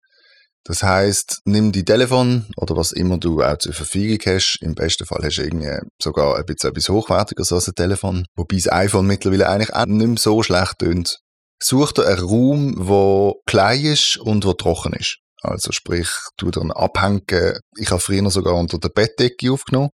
Das 0.65 0.81
heißt, 0.81 1.41
nimm 1.43 1.73
die 1.73 1.83
Telefon 1.83 2.45
oder 2.55 2.77
was 2.77 2.93
immer 2.93 3.17
du 3.17 3.41
auch 3.43 3.57
zur 3.57 3.73
Verfügung 3.73 4.19
hast. 4.25 4.59
Im 4.61 4.75
besten 4.75 5.05
Fall 5.05 5.21
hast 5.23 5.37
du 5.37 5.43
irgendwie 5.43 5.77
sogar 6.01 6.37
ein 6.37 6.45
bisschen 6.45 6.69
etwas 6.69 6.87
hochwertigeres 6.87 7.51
als 7.51 7.67
ein 7.67 7.75
Telefon. 7.75 8.25
Wobei 8.35 8.55
das 8.55 8.71
iPhone 8.71 9.07
mittlerweile 9.07 9.49
eigentlich 9.49 9.73
auch 9.73 9.85
nicht 9.85 10.07
mehr 10.07 10.17
so 10.17 10.41
schlecht 10.41 10.79
tönt. 10.79 11.19
Such 11.61 11.91
dir 11.91 12.07
einen 12.07 12.19
Raum, 12.19 12.87
der 12.87 13.33
klein 13.45 13.85
ist 13.85 14.17
und 14.17 14.45
der 14.45 14.55
trocken 14.55 14.93
ist. 14.93 15.17
Also 15.41 15.73
sprich, 15.73 16.07
tu 16.37 16.51
dann 16.51 16.71
abhängen. 16.71 17.59
Ich 17.77 17.91
habe 17.91 17.99
früher 17.99 18.29
sogar 18.29 18.55
unter 18.55 18.79
der 18.79 18.89
Bettdecke 18.89 19.51
aufgenommen. 19.51 19.89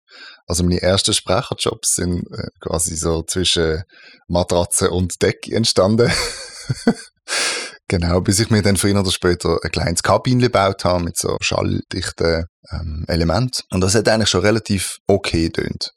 Also 0.46 0.62
meine 0.62 0.82
ersten 0.82 1.14
Sprecherjobs 1.14 1.94
sind 1.94 2.26
äh, 2.32 2.48
quasi 2.60 2.96
so 2.96 3.22
zwischen 3.22 3.82
Matratze 4.28 4.90
und 4.90 5.22
Decke 5.22 5.54
entstanden. 5.54 6.12
Genau, 7.88 8.20
bis 8.20 8.38
ich 8.38 8.50
mir 8.50 8.60
dann 8.60 8.76
früher 8.76 9.00
oder 9.00 9.10
später 9.10 9.58
ein 9.62 9.70
kleines 9.70 10.02
Kabinchen 10.02 10.40
gebaut 10.40 10.84
habe 10.84 11.02
mit 11.02 11.16
so 11.16 11.38
schalldichten 11.40 12.44
ähm, 12.70 13.04
Elementen. 13.08 13.62
Und 13.70 13.80
das 13.80 13.94
hat 13.94 14.08
eigentlich 14.08 14.28
schon 14.28 14.42
relativ 14.42 14.98
okay 15.06 15.48
tönt. 15.48 15.92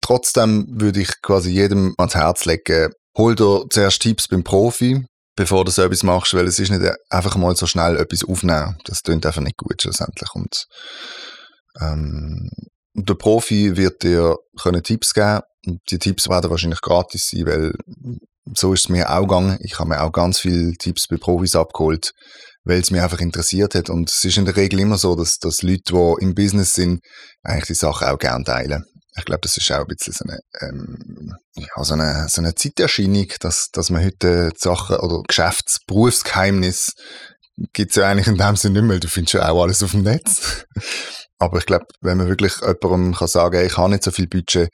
Trotzdem 0.00 0.66
würde 0.70 1.00
ich 1.00 1.20
quasi 1.20 1.50
jedem 1.50 1.94
ans 1.98 2.14
Herz 2.14 2.46
legen, 2.46 2.92
hol 3.18 3.34
dir 3.34 3.66
zuerst 3.68 4.00
Tipps 4.00 4.28
beim 4.28 4.44
Profi, 4.44 5.04
bevor 5.36 5.66
du 5.66 5.70
so 5.70 5.82
etwas 5.82 6.02
machst, 6.02 6.32
weil 6.32 6.46
es 6.46 6.58
ist 6.58 6.70
nicht 6.70 6.90
einfach 7.10 7.36
mal 7.36 7.54
so 7.54 7.66
schnell 7.66 7.98
etwas 7.98 8.24
aufnehmen. 8.24 8.78
Das 8.84 9.02
tönt 9.02 9.26
einfach 9.26 9.42
nicht 9.42 9.58
gut 9.58 9.82
schlussendlich. 9.82 10.34
Und 10.34 10.66
ähm, 11.80 12.48
der 12.94 13.14
Profi 13.14 13.76
wird 13.76 14.02
dir 14.02 14.36
können 14.58 14.82
Tipps 14.82 15.12
geben 15.12 15.40
und 15.66 15.80
die 15.90 15.98
Tipps 15.98 16.30
werden 16.30 16.50
wahrscheinlich 16.50 16.80
gratis 16.80 17.28
sein, 17.30 17.46
weil 17.46 17.74
so 18.54 18.72
ist 18.72 18.84
es 18.84 18.88
mir 18.88 19.10
auch 19.10 19.22
gegangen. 19.22 19.58
Ich 19.60 19.78
habe 19.78 19.90
mir 19.90 20.02
auch 20.02 20.12
ganz 20.12 20.38
viele 20.40 20.72
Tipps 20.74 21.06
bei 21.08 21.16
Profis 21.16 21.56
abgeholt, 21.56 22.12
weil 22.64 22.80
es 22.80 22.90
mich 22.90 23.00
einfach 23.00 23.20
interessiert 23.20 23.74
hat. 23.74 23.90
Und 23.90 24.10
es 24.10 24.24
ist 24.24 24.36
in 24.36 24.44
der 24.44 24.56
Regel 24.56 24.80
immer 24.80 24.98
so, 24.98 25.14
dass, 25.14 25.38
dass 25.38 25.62
Leute, 25.62 25.92
die 25.92 26.14
im 26.24 26.34
Business 26.34 26.74
sind, 26.74 27.00
eigentlich 27.42 27.66
die 27.66 27.74
Sachen 27.74 28.08
auch 28.08 28.18
gerne 28.18 28.44
teilen. 28.44 28.84
Ich 29.16 29.24
glaube, 29.24 29.40
das 29.42 29.56
ist 29.56 29.70
auch 29.72 29.80
ein 29.80 29.86
bisschen 29.86 30.12
so 30.12 30.24
eine, 30.24 30.38
ähm, 30.60 31.34
so 31.82 31.94
eine, 31.94 32.26
so 32.28 32.40
eine 32.40 32.54
Zeiterscheinung, 32.54 33.26
dass, 33.40 33.68
dass 33.72 33.90
man 33.90 34.04
heute 34.04 34.52
Sachen 34.56 34.96
oder 34.96 35.22
Geschäfts-, 35.26 35.80
gibt 37.72 37.90
es 37.90 37.96
ja 37.96 38.08
eigentlich 38.08 38.28
in 38.28 38.38
dem 38.38 38.56
Sinne 38.56 38.80
nicht 38.80 38.88
mehr. 38.88 39.00
Du 39.00 39.08
findest 39.08 39.34
ja 39.34 39.48
auch 39.48 39.62
alles 39.62 39.82
auf 39.82 39.90
dem 39.90 40.02
Netz. 40.02 40.64
Aber 41.38 41.58
ich 41.58 41.66
glaube, 41.66 41.86
wenn 42.00 42.18
man 42.18 42.28
wirklich 42.28 42.54
jemandem 42.60 43.14
kann 43.14 43.28
sagen 43.28 43.56
kann, 43.56 43.66
ich 43.66 43.76
habe 43.76 43.90
nicht 43.90 44.04
so 44.04 44.10
viel 44.10 44.26
Budget, 44.26 44.70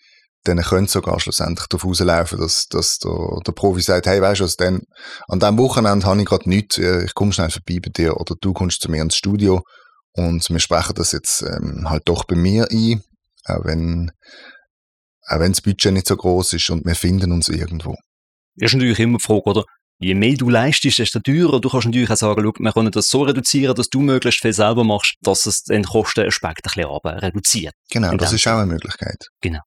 dann 0.46 0.62
könnte 0.62 0.90
sogar 0.90 1.20
schlussendlich 1.20 1.66
darauf 1.68 1.84
rauslaufen, 1.84 2.38
dass, 2.38 2.66
dass 2.68 2.98
der, 2.98 3.12
der 3.46 3.52
Profi 3.52 3.82
sagt, 3.82 4.06
hey, 4.06 4.20
weißt 4.20 4.40
du 4.40 4.44
was, 4.44 4.56
denn 4.56 4.82
an 5.28 5.40
diesem 5.40 5.58
Wochenende 5.58 6.06
habe 6.06 6.20
ich 6.20 6.26
gerade 6.26 6.48
nichts, 6.48 6.78
äh, 6.78 7.04
ich 7.04 7.14
komme 7.14 7.32
schnell 7.32 7.50
vorbei 7.50 7.80
bei 7.82 7.90
dir 7.90 8.16
oder 8.16 8.34
du 8.40 8.52
kommst 8.52 8.80
zu 8.80 8.90
mir 8.90 9.02
ins 9.02 9.16
Studio 9.16 9.62
und 10.12 10.48
wir 10.48 10.58
sprechen 10.58 10.94
das 10.94 11.12
jetzt 11.12 11.42
ähm, 11.42 11.88
halt 11.90 12.02
doch 12.06 12.24
bei 12.24 12.36
mir 12.36 12.68
ein, 12.70 13.02
auch 13.44 13.64
wenn, 13.64 14.10
auch 15.28 15.40
wenn 15.40 15.52
das 15.52 15.60
Budget 15.60 15.92
nicht 15.92 16.06
so 16.06 16.16
groß 16.16 16.54
ist 16.54 16.70
und 16.70 16.84
wir 16.86 16.94
finden 16.94 17.32
uns 17.32 17.48
irgendwo. 17.48 17.96
Das 18.56 18.70
ist 18.70 18.74
natürlich 18.74 19.00
immer 19.00 19.18
die 19.18 19.24
Frage, 19.24 19.44
oder? 19.44 19.64
Je 19.98 20.14
mehr 20.14 20.34
du 20.34 20.50
leistest, 20.50 20.98
desto 20.98 21.20
teurer. 21.20 21.58
Du 21.58 21.70
kannst 21.70 21.86
natürlich 21.86 22.10
auch 22.10 22.16
sagen, 22.16 22.42
schau, 22.42 22.52
wir 22.58 22.72
können 22.72 22.90
das 22.90 23.08
so 23.08 23.22
reduzieren, 23.22 23.74
dass 23.74 23.88
du 23.88 24.00
möglichst 24.00 24.42
viel 24.42 24.52
selber 24.52 24.84
machst, 24.84 25.14
dass 25.22 25.46
es 25.46 25.62
den 25.62 25.84
Kostenaspekt 25.84 26.66
ein 26.66 26.82
bisschen 26.84 27.18
reduziert. 27.18 27.72
Genau, 27.90 28.14
das 28.16 28.32
ist 28.32 28.46
auch 28.46 28.58
eine 28.58 28.66
Möglichkeit. 28.66 29.28
Genau. 29.40 29.60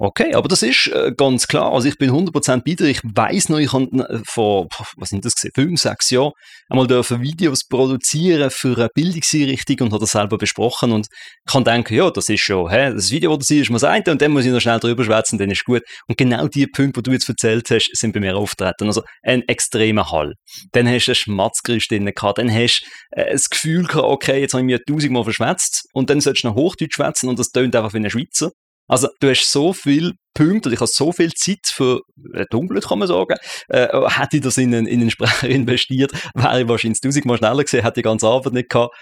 Okay, 0.00 0.32
aber 0.34 0.46
das 0.46 0.62
ist 0.62 0.86
äh, 0.86 1.12
ganz 1.16 1.48
klar. 1.48 1.72
Also 1.72 1.88
ich 1.88 1.98
bin 1.98 2.12
100% 2.12 2.62
bei 2.64 2.74
dir. 2.74 2.86
Ich 2.86 3.00
weiß 3.02 3.48
noch, 3.48 3.58
ich 3.58 3.72
habe 3.72 3.86
äh, 4.08 4.20
vor, 4.24 4.68
was 4.96 5.08
sind 5.08 5.24
das 5.24 5.34
gesehen, 5.34 5.50
fünf, 5.52 5.80
sechs 5.80 6.10
Jahren 6.10 6.30
einmal 6.68 6.86
dürfen 6.86 7.20
Videos 7.20 7.66
produzieren 7.66 8.48
für 8.50 8.76
eine 8.76 8.90
Bildungseinrichtung 8.94 9.80
und 9.80 9.92
habe 9.92 10.02
das 10.02 10.12
selber 10.12 10.38
besprochen 10.38 10.92
und 10.92 11.08
ich 11.10 11.52
kann 11.52 11.64
denken, 11.64 11.94
ja, 11.94 12.10
das 12.12 12.28
ist 12.28 12.42
schon, 12.42 12.70
hä, 12.70 12.92
das 12.92 13.10
Video, 13.10 13.36
das 13.36 13.50
ist 13.50 13.70
mal 13.70 13.80
das 13.80 13.84
eine 13.84 14.04
und 14.12 14.22
dann 14.22 14.30
muss 14.30 14.44
ich 14.44 14.52
noch 14.52 14.60
schnell 14.60 14.78
drüber 14.78 15.02
schwätzen, 15.02 15.36
dann 15.36 15.50
ist 15.50 15.64
gut. 15.64 15.82
Und 16.06 16.16
genau 16.16 16.46
die 16.46 16.68
Punkte, 16.68 17.02
die 17.02 17.10
du 17.10 17.12
jetzt 17.14 17.28
erzählt 17.28 17.68
hast, 17.68 17.90
sind 17.94 18.12
bei 18.12 18.20
mir 18.20 18.36
auftreten. 18.36 18.86
Also 18.86 19.02
ein 19.24 19.42
extremer 19.48 20.12
Hall. 20.12 20.34
Dann 20.70 20.86
hast 20.86 21.06
du 21.06 21.10
einen 21.10 21.16
Schmatzgerüst 21.16 21.90
drin 21.90 22.06
gehabt, 22.06 22.38
dann 22.38 22.54
hast 22.54 22.86
du 23.16 23.20
äh, 23.20 23.32
das 23.32 23.50
Gefühl 23.50 23.84
gehabt, 23.84 24.04
okay, 24.04 24.40
jetzt 24.40 24.54
habe 24.54 24.62
ich 24.62 24.66
mir 24.66 24.78
tausendmal 24.80 25.24
verschwätzt 25.24 25.88
und 25.92 26.08
dann 26.08 26.20
sollst 26.20 26.44
du 26.44 26.48
noch 26.48 26.54
Hochdeutsch 26.54 26.94
schwätzen 26.94 27.28
und 27.28 27.40
das 27.40 27.48
tönt 27.48 27.74
einfach 27.74 27.94
wie 27.94 27.98
ein 27.98 28.08
Schweizer. 28.08 28.52
Also 28.88 29.08
du 29.20 29.28
hast 29.30 29.50
so 29.50 29.72
viel 29.72 30.14
Punkte, 30.34 30.70
ich 30.70 30.80
habe 30.80 30.90
so 30.90 31.12
viel 31.12 31.32
Zeit 31.34 31.66
für 31.66 32.00
äh, 32.34 32.44
Dunkelheit, 32.50 32.86
kann 32.86 32.98
man 32.98 33.08
sagen. 33.08 33.36
Äh, 33.68 33.88
hätte 34.08 34.38
ich 34.38 34.42
das 34.42 34.56
in 34.56 34.74
einen, 34.74 34.86
in 34.86 35.00
einen 35.00 35.10
Sprecher 35.10 35.48
investiert, 35.48 36.12
wäre 36.34 36.62
ich 36.62 36.68
wahrscheinlich 36.68 37.00
tausendmal 37.00 37.38
schneller 37.38 37.64
gewesen, 37.64 37.82
hätte 37.82 38.00
die 38.00 38.02
ganze 38.02 38.26
Arbeit 38.26 38.54
nicht 38.54 38.70
gehabt. 38.70 38.94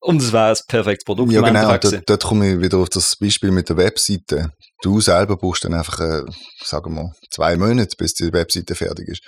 Und 0.00 0.20
es 0.20 0.32
wäre 0.32 0.50
ein 0.50 0.56
perfektes 0.68 1.04
Produkt. 1.04 1.32
Ja, 1.32 1.40
genau. 1.40 1.76
Dort, 1.78 2.02
dort 2.06 2.24
komme 2.24 2.52
ich 2.52 2.60
wieder 2.60 2.76
auf 2.76 2.90
das 2.90 3.16
Beispiel 3.16 3.50
mit 3.50 3.70
der 3.70 3.78
Webseite. 3.78 4.50
Du 4.82 5.00
selber 5.00 5.38
brauchst 5.38 5.64
dann 5.64 5.72
einfach, 5.72 5.98
äh, 5.98 6.22
sagen 6.62 6.94
wir, 6.94 7.12
zwei 7.30 7.56
Monate, 7.56 7.96
bis 7.96 8.12
die 8.12 8.30
Webseite 8.30 8.74
fertig 8.74 9.08
ist. 9.08 9.22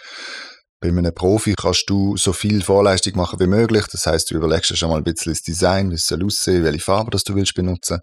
Bei 0.78 0.88
einem 0.88 1.14
Profi 1.14 1.54
kannst 1.56 1.85
du 1.88 2.18
so 2.18 2.35
viel 2.35 2.62
Vorleistung 2.62 3.16
machen 3.16 3.40
wie 3.40 3.46
möglich. 3.46 3.87
Das 3.90 4.06
heißt, 4.06 4.30
du 4.30 4.35
überlegst 4.35 4.70
dir 4.70 4.76
schon 4.76 4.90
mal 4.90 4.98
ein 4.98 5.05
bisschen 5.05 5.33
das 5.33 5.40
Design, 5.40 5.90
wie 5.90 5.94
es 5.94 6.05
soll 6.05 6.22
aussehen, 6.22 6.62
welche 6.62 6.85
Farbe 6.85 7.11
das 7.11 7.24
du 7.24 7.35
willst 7.35 7.55
benutzen. 7.55 7.98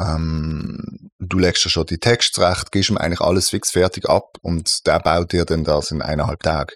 Ähm, 0.00 1.10
du 1.18 1.38
legst 1.38 1.64
dir 1.64 1.70
schon 1.70 1.86
die 1.86 1.98
Texte 1.98 2.40
zurecht, 2.40 2.72
gibst 2.72 2.90
ihm 2.90 2.96
eigentlich 2.96 3.20
alles 3.20 3.50
fix 3.50 3.70
fertig 3.70 4.08
ab 4.08 4.38
und 4.42 4.86
der 4.86 5.00
baut 5.00 5.32
dir 5.32 5.44
dann 5.44 5.64
das 5.64 5.90
in 5.90 6.02
eineinhalb 6.02 6.42
Tagen. 6.42 6.74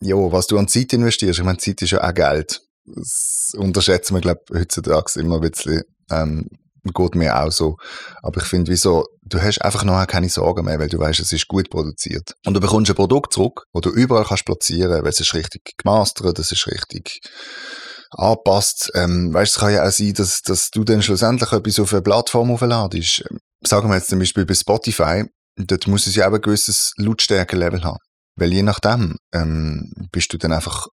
Jo, 0.00 0.32
was 0.32 0.46
du 0.46 0.58
an 0.58 0.68
Zeit 0.68 0.92
investierst, 0.92 1.38
ich 1.38 1.44
meine, 1.44 1.58
Zeit 1.58 1.82
ist 1.82 1.90
ja 1.90 2.02
auch 2.02 2.14
Geld. 2.14 2.62
Das 2.86 3.52
unterschätzen 3.56 4.14
wir, 4.14 4.20
glaube 4.20 4.40
ich, 4.50 4.60
heutzutage 4.60 5.20
immer 5.20 5.36
ein 5.36 5.50
bisschen. 5.50 5.82
Ähm, 6.10 6.48
geht 6.94 7.14
mir 7.14 7.38
auch 7.38 7.52
so. 7.52 7.76
Aber 8.22 8.40
ich 8.40 8.46
finde, 8.46 8.70
wieso, 8.70 9.06
du 9.22 9.40
hast 9.40 9.60
einfach 9.60 9.84
noch 9.84 10.06
keine 10.06 10.28
Sorgen 10.28 10.64
mehr, 10.64 10.78
weil 10.78 10.88
du 10.88 10.98
weißt, 10.98 11.20
es 11.20 11.32
ist 11.32 11.48
gut 11.48 11.68
produziert. 11.70 12.34
Und 12.46 12.54
du 12.54 12.60
bekommst 12.60 12.90
ein 12.90 12.96
Produkt 12.96 13.34
zurück, 13.34 13.66
das 13.72 13.82
du 13.82 13.90
überall 13.90 14.24
kannst 14.24 14.46
platzieren, 14.46 15.02
weil 15.02 15.10
es 15.10 15.20
ist 15.20 15.34
richtig 15.34 15.76
gemastert, 15.76 16.38
es 16.38 16.52
ist 16.52 16.66
richtig 16.66 17.20
anpasst. 18.10 18.90
Ähm, 18.94 19.32
weißt, 19.32 19.54
es 19.54 19.60
kann 19.60 19.72
ja 19.72 19.86
auch 19.86 19.90
sein, 19.90 20.14
dass, 20.14 20.42
dass 20.42 20.70
du 20.70 20.84
dann 20.84 21.02
schlussendlich 21.02 21.52
etwas 21.52 21.78
auf 21.78 21.92
eine 21.92 22.02
Plattform 22.02 22.50
aufladest. 22.50 23.24
Ähm, 23.30 23.38
sagen 23.64 23.88
wir 23.88 23.96
jetzt 23.96 24.08
zum 24.08 24.18
Beispiel 24.18 24.46
bei 24.46 24.54
Spotify, 24.54 25.24
dort 25.56 25.86
muss 25.86 26.06
es 26.06 26.14
ja 26.14 26.28
auch 26.28 26.34
ein 26.34 26.40
gewisses 26.40 26.92
Lautstärke-Level 26.96 27.84
haben. 27.84 27.98
Weil 28.36 28.52
je 28.52 28.62
nachdem 28.62 29.16
ähm, 29.32 29.92
bist 30.12 30.32
du 30.32 30.38
dann 30.38 30.52
einfach 30.52 30.88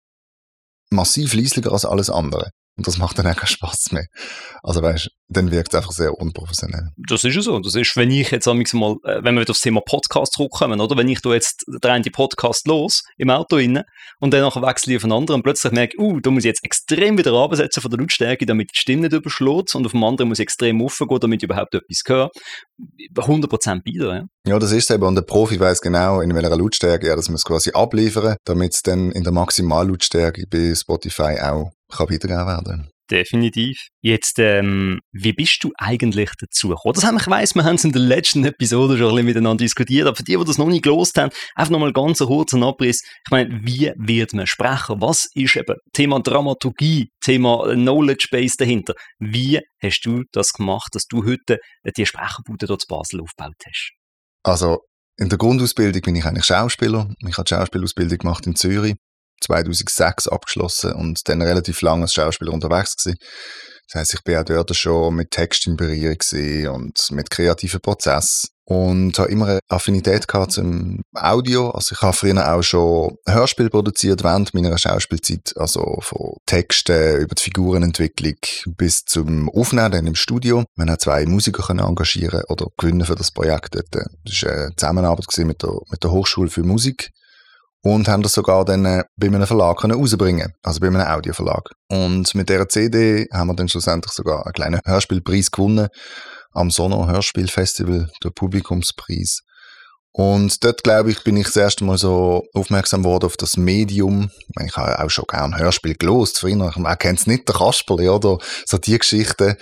massiv 0.91 1.35
leislicher 1.35 1.73
als 1.73 1.85
alles 1.85 2.11
andere. 2.11 2.51
Und 2.77 2.87
das 2.87 2.99
macht 2.99 3.19
dann 3.19 3.27
auch 3.27 3.37
keinen 3.37 3.47
Spaß 3.47 3.93
mehr. 3.93 4.07
Also 4.63 4.83
weißt, 4.83 5.09
dann 5.29 5.51
wirkt 5.51 5.73
es 5.73 5.77
einfach 5.77 5.93
sehr 5.93 6.13
unprofessionell. 6.13 6.91
Das 7.09 7.25
ist 7.25 7.35
ja 7.35 7.41
so. 7.41 7.59
Das 7.59 7.75
ist, 7.75 7.97
wenn 7.97 8.11
ich 8.11 8.31
jetzt 8.31 8.47
mal, 8.47 8.97
äh, 9.05 9.25
wenn 9.25 9.35
wir 9.35 9.41
wieder 9.41 9.51
aufs 9.51 9.61
Thema 9.61 9.81
Podcast 9.81 10.35
zurückkommen, 10.35 10.81
oder? 10.81 10.97
Wenn 10.97 11.09
ich 11.09 11.21
da 11.23 11.33
jetzt 11.33 11.65
drehe 11.81 12.01
die 12.03 12.11
Podcast 12.11 12.67
los 12.69 13.03
im 13.17 13.31
Auto 13.31 13.57
rein 13.57 13.83
und 14.21 14.35
dann 14.35 14.43
nachher 14.43 14.63
wechsle 14.63 14.93
ich 14.93 14.99
auf 14.99 15.05
einen 15.05 15.15
anderen 15.15 15.39
und 15.39 15.43
plötzlich 15.43 15.73
merke, 15.73 15.99
uh, 15.99 16.21
da 16.21 16.31
muss 16.31 16.45
ich 16.45 16.49
jetzt 16.49 16.65
extrem 16.65 17.17
wieder 17.17 17.33
runtersetzen 17.33 17.81
von 17.81 17.91
der 17.91 18.01
Lautstärke, 18.01 18.45
damit 18.45 18.71
die 18.75 18.79
Stimme 18.79 19.03
nicht 19.03 19.15
überschlägt 19.15 19.75
und 19.75 19.87
auf 19.87 19.93
dem 19.93 20.05
anderen 20.05 20.29
muss 20.29 20.39
ich 20.39 20.45
extrem 20.45 20.83
aufgehen, 20.83 21.19
damit 21.21 21.43
ich 21.43 21.49
überhaupt 21.49 21.75
etwas 21.75 22.03
höre. 22.07 22.31
100% 23.15 23.85
wieder, 23.85 24.15
ja. 24.15 24.25
Ja, 24.47 24.59
das 24.59 24.73
ist 24.73 24.91
eben. 24.91 25.03
Und 25.03 25.15
der 25.17 25.23
Profi 25.23 25.59
weiß 25.59 25.81
genau, 25.81 26.21
in 26.21 26.35
welcher 26.35 26.57
Lautstärke 26.57 27.09
er 27.09 27.17
das 27.17 27.29
muss 27.29 27.45
quasi 27.45 27.71
abliefern, 27.73 28.37
damit 28.45 28.75
es 28.75 28.83
dann 28.83 29.11
in 29.11 29.25
der 29.25 29.33
Maximallautstärke 29.33 30.45
bei 30.49 30.75
Spotify 30.75 31.41
auch 31.41 31.71
kann 31.91 32.09
weitergegeben 32.09 32.47
werden. 32.47 32.91
Definitiv. 33.11 33.89
Jetzt, 34.01 34.39
ähm, 34.41 35.01
wie 35.13 35.33
bist 35.33 35.63
du 35.63 35.71
eigentlich 35.79 36.31
dazu 36.41 36.69
gekommen? 36.69 36.95
Das 36.95 37.05
haben 37.05 37.15
wir, 37.15 37.21
ich 37.21 37.29
weiss, 37.29 37.55
wir 37.55 37.63
haben 37.63 37.77
es 37.77 37.85
in 37.85 37.93
der 37.93 38.03
letzten 38.03 38.45
Episode 38.45 38.99
schon 38.99 39.07
ein 39.07 39.11
bisschen 39.11 39.27
miteinander 39.27 39.63
diskutiert, 39.63 40.09
aber 40.09 40.17
für 40.17 40.25
die, 40.25 40.37
die 40.37 40.45
das 40.45 40.59
noch 40.59 40.67
nicht 40.67 40.83
gelost 40.83 41.17
haben, 41.17 41.31
einfach 41.55 41.71
nochmal 41.71 41.93
ganz 41.93 42.19
kurzen 42.19 42.65
Abriss. 42.65 43.03
Ich 43.05 43.31
meine, 43.31 43.61
wie 43.63 43.93
wird 43.97 44.33
man 44.33 44.47
sprechen? 44.49 45.01
Was 45.01 45.29
ist 45.35 45.55
eben 45.55 45.77
Thema 45.93 46.19
Dramaturgie, 46.21 47.11
Thema 47.21 47.73
Knowledge 47.75 48.27
Base 48.33 48.57
dahinter? 48.59 48.95
Wie 49.21 49.61
hast 49.81 50.01
du 50.01 50.25
das 50.33 50.53
gemacht, 50.53 50.89
dass 50.95 51.07
du 51.07 51.25
heute 51.25 51.59
die 51.97 52.07
Sprecherbude 52.07 52.67
dort 52.67 52.83
zu 52.83 52.89
Basel 52.89 53.21
aufgebaut 53.21 53.55
hast? 53.69 53.93
Also, 54.43 54.79
in 55.17 55.29
der 55.29 55.39
Grundausbildung 55.39 56.03
bin 56.03 56.17
ich 56.17 56.25
eigentlich 56.25 56.45
Schauspieler. 56.45 57.09
Ich 57.27 57.39
habe 57.39 57.49
Schauspielausbildung 57.49 58.19
gemacht 58.19 58.47
in 58.47 58.57
Zürich 58.57 58.97
2006 59.41 60.29
abgeschlossen 60.29 60.93
und 60.93 61.29
dann 61.29 61.43
relativ 61.43 61.81
lange 61.83 62.03
als 62.03 62.15
Schauspieler 62.15 62.53
unterwegs 62.53 62.97
gewesen. 62.97 63.19
Das 63.89 64.01
heisst, 64.01 64.15
ich 64.15 64.25
bin 64.25 64.37
auch 64.37 64.45
dort 64.45 64.75
schon 64.75 65.15
mit 65.15 65.31
Text 65.31 65.67
in 65.67 65.77
Berührung 65.77 66.19
und 66.75 67.11
mit 67.13 67.31
kreativen 67.31 67.81
Prozessen 67.81 68.49
und 68.65 69.17
habe 69.19 69.31
immer 69.31 69.47
eine 69.47 69.61
Affinität 69.69 70.27
gehabt 70.27 70.53
zum 70.53 71.03
Audio. 71.15 71.71
Also 71.71 71.95
ich 71.95 72.03
habe 72.03 72.17
früher 72.17 72.53
auch 72.53 72.63
schon 72.63 73.17
Hörspiel 73.27 73.71
produziert 73.71 74.25
während 74.25 74.55
meiner 74.55 74.77
Schauspielzeit, 74.77 75.55
also 75.57 75.99
von 76.01 76.35
Texten 76.47 77.21
über 77.21 77.35
die 77.37 77.43
Figurenentwicklung 77.43 78.35
bis 78.77 79.05
zum 79.05 79.49
Aufnehmen 79.51 80.09
im 80.09 80.17
Studio. 80.17 80.65
Wir 80.75 80.87
haben 80.87 80.99
zwei 80.99 81.25
Musiker 81.27 81.63
können 81.63 81.87
engagieren 81.87 82.43
oder 82.49 82.67
gewinnen 82.77 83.07
für 83.07 83.15
das 83.15 83.31
Projekt. 83.31 83.77
Das 83.77 84.43
war 84.43 84.53
eine 84.53 84.75
Zusammenarbeit 84.77 85.27
mit 85.39 85.63
der, 85.63 85.79
mit 85.89 86.03
der 86.03 86.11
Hochschule 86.11 86.51
für 86.51 86.65
Musik 86.65 87.13
und 87.87 88.09
haben 88.09 88.23
das 88.23 88.33
sogar 88.33 88.65
dann 88.65 88.85
äh, 88.85 89.05
bei 89.17 89.29
einem 89.29 89.47
Verlag 89.47 89.79
können 89.79 89.99
rausbringen, 89.99 90.53
also 90.63 90.81
bei 90.81 90.89
einem 90.89 91.01
Audioverlag. 91.01 91.71
Und 91.89 92.35
mit 92.35 92.49
dieser 92.49 92.69
CD 92.69 93.29
haben 93.33 93.49
wir 93.49 93.55
dann 93.55 93.69
schlussendlich 93.69 94.13
sogar 94.13 94.45
einen 94.45 94.53
kleinen 94.53 94.81
Hörspielpreis 94.85 95.51
gewonnen 95.51 95.89
am 96.53 96.71
Sono 96.71 97.07
Hörspielfestival, 97.07 98.11
der 98.25 98.31
Publikumspreis. 98.31 99.43
Und 100.13 100.65
dort, 100.65 100.83
glaube 100.83 101.11
ich, 101.11 101.23
bin 101.23 101.37
ich 101.37 101.47
das 101.47 101.57
erste 101.57 101.85
Mal 101.85 101.99
so 101.99 102.45
aufmerksam 102.55 103.05
worden 103.05 103.27
auf 103.27 103.37
das 103.37 103.57
Medium. 103.57 104.31
Ich, 104.59 104.69
ich 104.69 104.77
habe 104.77 104.99
auch 104.99 105.11
schon 105.11 105.27
gerne 105.29 105.59
Hörspiel 105.59 105.95
gelost 105.95 106.41
früher. 106.41 106.73
Man 106.75 106.99
kennt 106.99 107.21
es 107.21 107.27
nicht, 107.27 107.47
der 107.47 107.57
Kasperli, 107.57 108.09
oder? 108.09 108.39
So 108.65 108.79
die 108.79 108.99
Geschichten. 108.99 109.57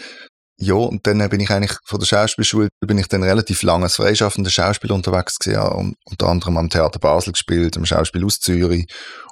Ja, 0.57 0.75
und 0.75 1.07
dann 1.07 1.29
bin 1.31 1.40
ich 1.40 1.51
eigentlich 1.51 1.77
von 1.85 1.99
der 1.99 2.07
Schauspielschule 2.07 2.69
bin 2.81 2.99
ich 2.99 3.09
dann 3.09 3.25
relativ 3.25 3.62
lange 3.62 3.85
als 3.85 3.97
freischaffender 3.97 4.51
Schauspieler 4.51 4.95
unterwegs 4.95 5.38
gewesen, 5.38 5.61
und 5.61 5.97
unter 6.05 6.29
anderem 6.29 6.57
am 6.57 6.71
Theater 6.71 7.01
Basel 7.01 7.33
gespielt, 7.33 7.77
am 7.77 7.85
Schauspiel 7.85 8.25
aus 8.25 8.38
Zürich 8.38 8.87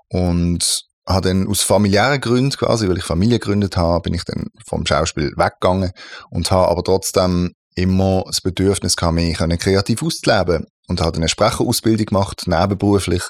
und 0.08 0.82
habe 1.06 1.28
dann 1.28 1.48
aus 1.48 1.62
familiären 1.62 2.20
Gründen 2.20 2.56
quasi, 2.56 2.88
weil 2.88 2.98
ich 2.98 3.04
Familie 3.04 3.38
gegründet 3.38 3.76
habe, 3.76 4.02
bin 4.02 4.14
ich 4.14 4.24
dann 4.24 4.48
vom 4.66 4.86
Schauspiel 4.86 5.32
weggegangen 5.36 5.92
und 6.30 6.50
habe 6.50 6.68
aber 6.68 6.82
trotzdem 6.82 7.52
immer 7.74 8.24
das 8.26 8.40
Bedürfnis 8.40 8.96
gehabt, 8.96 9.14
mich 9.14 9.38
kreativ 9.38 10.02
auszuleben 10.02 10.66
und 10.88 11.00
habe 11.00 11.16
eine 11.16 11.28
Sprecherausbildung 11.28 12.06
gemacht, 12.06 12.42
nebenberuflich, 12.46 13.22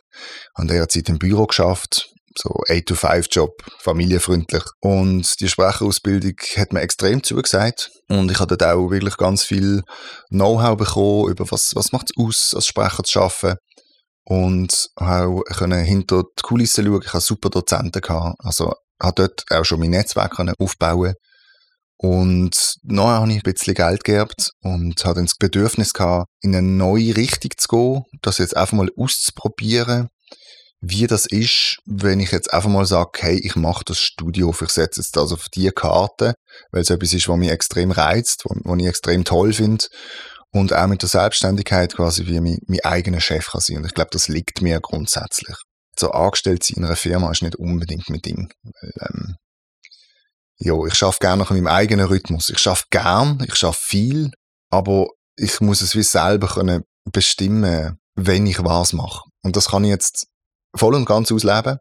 habe 0.57 0.69
in 0.69 0.69
der 0.69 0.89
Zeit 0.89 1.09
im 1.09 1.19
Büro 1.19 1.47
geschafft, 1.47 2.11
so 2.37 2.51
8-to-5-Job, 2.69 3.51
familienfreundlich. 3.79 4.65
Und 4.81 5.41
die 5.41 5.49
Sprecherausbildung 5.49 6.35
hat 6.57 6.73
mir 6.73 6.81
extrem 6.81 7.23
zugesagt. 7.23 7.91
Und 8.09 8.31
ich 8.31 8.41
habe 8.41 8.57
dort 8.57 8.71
auch 8.71 8.91
wirklich 8.91 9.17
ganz 9.17 9.45
viel 9.45 9.83
Know-how 10.31 10.77
bekommen, 10.77 11.31
über 11.31 11.51
was, 11.51 11.75
was 11.75 11.93
macht 11.93 12.11
es 12.11 12.17
aus, 12.23 12.53
als 12.55 12.67
Sprecher 12.67 13.03
zu 13.05 13.21
arbeiten. 13.21 13.59
Und 14.25 14.89
auch 14.97 15.43
können 15.57 15.85
hinter 15.85 16.23
die 16.39 16.43
Kulissen 16.43 16.87
schauen. 16.87 17.03
Ich 17.05 17.13
hatte 17.13 17.25
super 17.25 17.51
Dozenten. 17.51 18.01
Gehabt. 18.01 18.37
Also 18.39 18.73
habe 19.01 19.15
dort 19.17 19.45
auch 19.51 19.65
schon 19.65 19.81
mein 19.81 19.91
Netzwerk 19.91 20.39
aufbauen 20.59 21.15
und 22.03 22.79
nachher 22.83 23.21
habe 23.21 23.31
ich 23.31 23.37
ein 23.37 23.43
bisschen 23.53 23.75
Geld 23.75 24.03
geerbt 24.03 24.51
und 24.63 25.05
hatte 25.05 25.23
das 25.23 25.37
Bedürfnis 25.37 25.93
gehabt, 25.95 26.27
in 26.41 26.53
eine 26.53 26.67
neue 26.67 27.17
Richtung 27.17 27.53
zu 27.57 27.69
gehen, 27.69 28.03
das 28.23 28.39
jetzt 28.39 28.57
einfach 28.57 28.77
mal 28.77 28.91
auszuprobieren, 28.97 30.09
wie 30.83 31.07
das 31.07 31.27
ist, 31.27 31.79
wenn 31.87 32.19
ich 32.19 32.33
jetzt 32.33 32.53
einfach 32.53 32.69
mal 32.69 32.85
sage, 32.87 33.11
hey, 33.21 33.39
ich 33.39 33.55
mache 33.55 33.85
das 33.87 34.01
Studio 34.01 34.55
ich 34.61 34.69
setze 34.69 35.01
jetzt 35.01 35.17
das 35.17 35.33
auf 35.33 35.49
die 35.49 35.71
Karte, 35.71 36.35
weil 36.73 36.83
es 36.83 36.91
etwas 36.91 37.13
ist, 37.13 37.29
was 37.29 37.39
mich 37.39 37.51
extrem 37.51 37.93
reizt, 37.93 38.45
was 38.45 38.79
ich 38.79 38.87
extrem 38.87 39.25
toll 39.25 39.53
finde 39.53 39.87
und 40.51 40.73
auch 40.73 40.89
mit 40.89 41.03
der 41.03 41.09
Selbstständigkeit 41.09 41.95
quasi 41.95 42.27
wie 42.27 42.41
mein, 42.41 42.59
mein 42.67 42.81
eigener 42.81 43.21
Chef 43.21 43.47
kann 43.47 43.61
sein. 43.61 43.79
Und 43.79 43.87
ich 43.87 43.95
glaube, 43.95 44.11
das 44.13 44.27
liegt 44.27 44.61
mir 44.61 44.81
grundsätzlich. 44.81 45.57
So 45.97 46.11
angestellt 46.11 46.65
sein 46.65 46.79
in 46.79 46.85
einer 46.85 46.97
Firma 46.97 47.31
ist 47.31 47.43
nicht 47.43 47.57
unbedingt 47.57 48.11
mein 48.11 48.21
Ding. 48.21 48.53
Weil, 48.63 48.93
ähm, 49.01 49.37
ja, 50.59 50.75
ich 50.87 50.95
schaffe 50.95 51.19
gerne 51.21 51.43
nach 51.45 51.51
meinem 51.51 51.69
eigenen 51.69 52.07
Rhythmus. 52.07 52.49
Ich 52.49 52.59
schaffe 52.59 52.85
gern, 52.91 53.43
ich 53.47 53.55
schaffe 53.55 53.81
viel, 53.83 54.31
aber 54.69 55.07
ich 55.37 55.61
muss 55.61 55.81
es 55.81 55.95
wie 55.95 56.03
selber 56.03 56.49
können 56.49 56.83
bestimmen, 57.13 57.99
wenn 58.15 58.47
ich 58.47 58.63
was 58.63 58.93
mache. 58.93 59.23
Und 59.43 59.57
das 59.57 59.71
kann 59.71 59.85
ich 59.85 59.91
jetzt 59.91 60.27
voll 60.77 60.95
und 60.95 61.05
ganz 61.05 61.31
ausleben. 61.33 61.79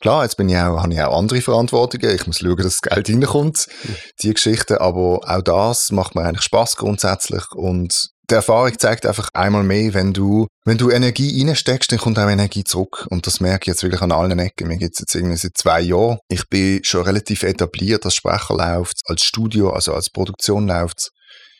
Klar, 0.00 0.24
jetzt 0.24 0.36
bin 0.36 0.48
ich 0.48 0.56
auch, 0.56 0.82
habe 0.82 0.92
ich 0.92 1.00
auch 1.00 1.16
andere 1.16 1.40
Verantwortungen. 1.40 2.14
Ich 2.14 2.26
muss 2.26 2.38
schauen, 2.38 2.56
dass 2.56 2.78
das 2.78 2.82
Geld 2.82 3.08
reinkommt, 3.08 3.66
mhm. 3.84 3.96
die 4.22 4.34
Geschichten. 4.34 4.76
Aber 4.76 5.20
auch 5.24 5.42
das 5.42 5.92
macht 5.92 6.14
mir 6.14 6.22
eigentlich 6.22 6.42
Spaß 6.42 6.76
grundsätzlich. 6.76 7.44
Und 7.52 8.10
die 8.30 8.34
Erfahrung 8.34 8.78
zeigt 8.78 9.06
einfach 9.06 9.28
einmal 9.34 9.62
mehr, 9.62 9.94
wenn 9.94 10.12
du, 10.12 10.46
wenn 10.64 10.78
du 10.78 10.90
Energie 10.90 11.42
reinsteckst, 11.42 11.92
dann 11.92 11.98
kommt 11.98 12.18
auch 12.18 12.28
Energie 12.28 12.64
zurück. 12.64 13.06
Und 13.10 13.26
das 13.26 13.40
merke 13.40 13.64
ich 13.64 13.68
jetzt 13.68 13.82
wirklich 13.82 14.02
an 14.02 14.12
allen 14.12 14.38
Ecken. 14.38 14.68
Mir 14.68 14.78
gibt 14.78 14.94
es 14.94 15.00
jetzt 15.00 15.14
irgendwie 15.14 15.36
seit 15.36 15.56
zwei 15.56 15.80
Jahren. 15.80 16.18
Ich 16.28 16.48
bin 16.48 16.82
schon 16.84 17.02
relativ 17.02 17.42
etabliert 17.42 18.04
als 18.04 18.14
Sprecher 18.14 18.56
läuft, 18.56 19.00
als 19.06 19.24
Studio, 19.24 19.70
also 19.70 19.94
als 19.94 20.10
Produktion 20.10 20.66
läuft. 20.66 21.10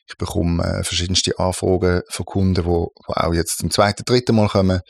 Ich 0.07 0.17
bekomme 0.17 0.63
äh, 0.63 0.85
verschiedenste 0.85 1.39
Anfragen 1.39 2.03
von 2.11 2.27
Kunden, 2.27 2.55
die 2.55 2.61
auch 2.63 3.35
jetzt 3.35 3.59
zum 3.59 3.71
zweiten, 3.71 4.05
dritten 4.05 4.37
Mal 4.37 4.49
kommen. 4.49 4.81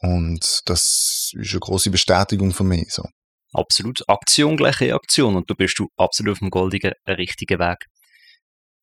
Und 0.00 0.60
das 0.66 1.32
ist 1.32 1.52
eine 1.52 1.60
große 1.60 1.90
Bestätigung 1.90 2.52
von 2.52 2.68
mir. 2.68 2.84
So. 2.88 3.04
Absolut. 3.52 4.08
Aktion 4.08 4.56
gleich 4.56 4.80
Reaktion. 4.80 5.36
Und 5.36 5.50
du 5.50 5.54
bist 5.54 5.78
du 5.78 5.88
absolut 5.96 6.32
auf 6.32 6.38
dem 6.38 6.50
goldigen, 6.50 6.92
richtigen 7.06 7.58
Weg. 7.58 7.86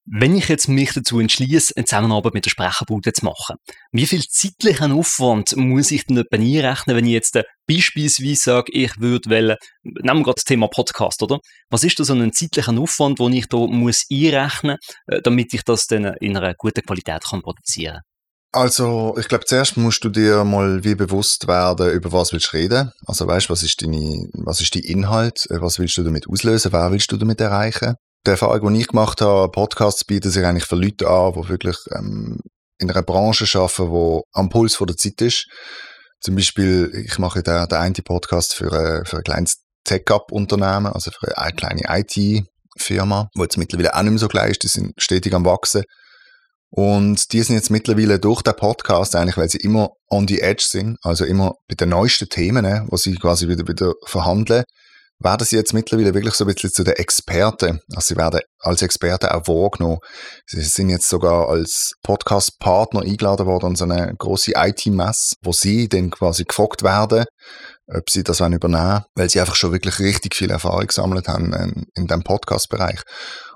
Wenn 0.07 0.35
ich 0.37 0.49
jetzt 0.49 0.67
mich 0.67 0.93
dazu 0.93 1.19
entschließe, 1.19 1.73
eine 1.75 1.85
Zusammenarbeit 1.85 2.35
mit 2.35 2.45
der 2.45 2.51
Sprecherbude 2.51 3.11
zu 3.11 3.25
machen, 3.25 3.55
wie 3.91 4.05
viel 4.05 4.21
zeitlichen 4.21 4.91
Aufwand 4.91 5.55
muss 5.55 5.89
ich 5.89 6.05
denn 6.05 6.17
etwa 6.17 6.35
einrechnen, 6.35 6.95
wenn 6.95 7.07
ich 7.07 7.13
jetzt 7.13 7.41
beispielsweise 7.65 8.35
sage, 8.35 8.71
ich 8.71 8.91
würde 8.99 9.31
wählen, 9.31 9.57
nehmen 9.81 10.19
wir 10.19 10.25
gerade 10.25 10.35
das 10.35 10.43
Thema 10.43 10.67
Podcast, 10.67 11.23
oder? 11.23 11.39
Was 11.71 11.83
ist 11.83 11.99
da 11.99 12.03
so 12.03 12.13
ein 12.13 12.31
zeitlicher 12.33 12.77
Aufwand, 12.77 13.17
den 13.17 13.33
ich 13.33 13.47
da 13.47 13.57
muss 13.57 14.05
einrechnen, 14.11 14.77
äh, 15.07 15.21
damit 15.23 15.51
ich 15.55 15.63
das 15.63 15.87
dann 15.87 16.05
in 16.19 16.37
einer 16.37 16.53
guten 16.53 16.83
Qualität 16.83 17.23
kann 17.23 17.41
produzieren? 17.41 18.01
Also, 18.55 19.15
ich 19.19 19.27
glaube, 19.27 19.45
zuerst 19.45 19.75
musst 19.75 20.03
du 20.03 20.09
dir 20.09 20.43
mal 20.45 20.83
wie 20.83 20.95
bewusst 20.95 21.47
werden, 21.47 21.91
über 21.91 22.11
was 22.13 22.31
willst 22.31 22.53
du 22.53 22.57
reden. 22.57 22.91
Also, 23.05 23.27
weißt, 23.27 23.49
was 23.49 23.63
ist 23.63 23.81
deine, 23.81 24.27
was 24.33 24.61
ist 24.61 24.75
dein 24.75 24.83
Inhalt? 24.83 25.45
Äh, 25.49 25.61
was 25.61 25.77
willst 25.77 25.97
du 25.97 26.03
damit 26.03 26.27
auslösen? 26.29 26.71
Wer 26.71 26.91
willst 26.91 27.11
du 27.11 27.17
damit 27.17 27.41
erreichen? 27.41 27.95
die 28.25 28.31
Erfahrung, 28.31 28.73
die 28.73 28.81
ich 28.81 28.87
gemacht 28.87 29.21
habe, 29.21 29.51
Podcasts 29.51 30.03
bieten 30.03 30.31
sich 30.31 30.45
eigentlich 30.45 30.65
für 30.65 30.75
Leute 30.75 31.07
an, 31.07 31.33
die 31.33 31.49
wirklich 31.49 31.77
ähm, 31.91 32.39
in 32.79 32.89
einer 32.89 33.03
Branche 33.03 33.45
arbeiten, 33.59 33.91
die 33.91 34.21
am 34.33 34.49
Puls 34.49 34.75
von 34.75 34.87
der 34.87 34.97
Zeit 34.97 35.21
ist. 35.21 35.47
Zum 36.21 36.35
Beispiel, 36.35 36.91
ich 37.05 37.19
mache 37.19 37.43
den, 37.43 37.67
den 37.67 37.77
einen 37.77 37.93
Podcast 37.93 38.55
für, 38.55 38.71
ein, 38.71 39.05
für 39.05 39.17
ein 39.17 39.23
kleines 39.23 39.57
Tech-Up-Unternehmen, 39.83 40.87
also 40.87 41.11
für 41.11 41.37
eine 41.37 41.55
kleine 41.55 41.83
IT-Firma, 41.87 43.29
die 43.35 43.41
jetzt 43.41 43.57
mittlerweile 43.57 43.95
auch 43.95 44.01
nicht 44.01 44.11
mehr 44.11 44.19
so 44.19 44.27
klein 44.27 44.49
ist, 44.49 44.63
die 44.63 44.67
sind 44.67 44.93
stetig 44.97 45.33
am 45.33 45.45
Wachsen. 45.45 45.83
Und 46.77 47.31
die 47.31 47.41
sind 47.41 47.55
jetzt 47.55 47.71
mittlerweile 47.71 48.19
durch 48.19 48.41
den 48.41 48.53
Podcast 48.53 49.15
eigentlich, 49.15 49.37
weil 49.37 49.49
sie 49.49 49.59
immer 49.59 49.91
on 50.09 50.27
the 50.27 50.41
edge 50.41 50.65
sind, 50.67 50.97
also 51.03 51.23
immer 51.23 51.53
bei 51.69 51.75
den 51.75 51.87
neuesten 51.87 52.27
Themen, 52.27 52.65
wo 52.89 52.97
sie 52.97 53.15
quasi 53.15 53.47
wieder, 53.47 53.65
wieder 53.65 53.93
verhandeln, 54.05 54.65
werden 55.19 55.47
sie 55.47 55.55
jetzt 55.55 55.73
mittlerweile 55.73 56.13
wirklich 56.13 56.33
so 56.33 56.43
ein 56.43 56.53
bisschen 56.53 56.73
zu 56.73 56.83
den 56.83 56.95
Experten. 56.95 57.79
Also 57.95 58.13
sie 58.13 58.17
werden 58.17 58.41
als 58.59 58.81
Experten 58.81 59.27
auch 59.27 59.47
wahrgenommen. 59.47 59.99
Sie 60.47 60.61
sind 60.63 60.89
jetzt 60.89 61.07
sogar 61.07 61.47
als 61.47 61.93
Podcast-Partner 62.03 63.03
eingeladen 63.03 63.45
worden 63.45 63.67
an 63.67 63.75
so 63.77 63.85
eine 63.85 64.13
große 64.13 64.51
IT-Messe, 64.57 65.35
wo 65.43 65.53
sie 65.53 65.87
dann 65.87 66.09
quasi 66.09 66.43
gefragt 66.43 66.83
werden, 66.83 67.23
ob 67.87 68.09
sie 68.09 68.23
das 68.23 68.41
übernehmen 68.41 68.61
wollen, 68.63 69.03
weil 69.15 69.29
sie 69.29 69.39
einfach 69.39 69.55
schon 69.55 69.71
wirklich 69.71 69.99
richtig 69.99 70.35
viel 70.35 70.51
Erfahrung 70.51 70.87
gesammelt 70.87 71.29
haben 71.29 71.53
in, 71.53 71.85
in 71.95 72.07
dem 72.07 72.23
Podcast-Bereich. 72.23 73.01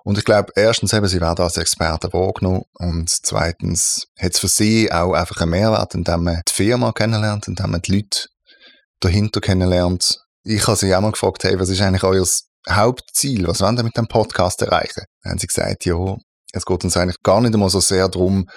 Und 0.04 0.18
ich 0.18 0.26
glaube, 0.26 0.52
erstens 0.56 0.94
eben, 0.94 1.08
sie 1.08 1.22
werden 1.22 1.44
als 1.44 1.58
Experten 1.58 2.14
wahrgenommen 2.14 2.64
und 2.74 3.10
zweitens 3.10 4.08
hat 4.18 4.34
es 4.34 4.40
für 4.40 4.48
sie 4.48 4.92
auch 4.92 5.14
einfach 5.14 5.42
einen 5.42 5.52
Mehrwert, 5.52 5.96
indem 5.96 6.24
man 6.24 6.42
die 6.48 6.54
Firma 6.54 6.92
kennenlernt, 6.92 7.48
indem 7.48 7.72
man 7.72 7.82
die 7.82 7.96
Leute 7.96 8.28
dahinter 9.00 9.42
kennenlernt, 9.42 10.20
ich 10.44 10.66
habe 10.68 10.78
sie 10.78 10.94
auch 10.96 11.02
mal 11.02 11.12
gefragt, 11.12 11.44
hey, 11.44 11.60
was 11.60 11.70
ist 11.70 11.82
eigentlich 11.82 12.04
euer 12.04 12.26
Hauptziel? 12.70 13.48
Was 13.48 13.62
wollt 13.62 13.78
ihr 13.78 13.84
mit 13.84 13.98
dem 13.98 14.08
Podcast 14.08 14.62
erreichen? 14.62 15.04
Dann 15.24 15.32
haben 15.32 15.40
sie 15.40 15.48
gesagt, 15.48 15.86
ja, 15.86 16.16
es 16.54 16.66
geht 16.66 16.84
uns 16.84 16.98
eigentlich 16.98 17.22
gar 17.24 17.42
nicht 17.42 17.54
einmal 17.54 17.70
so 17.70 17.80
sehr 17.80 18.08
darum, 18.08 18.48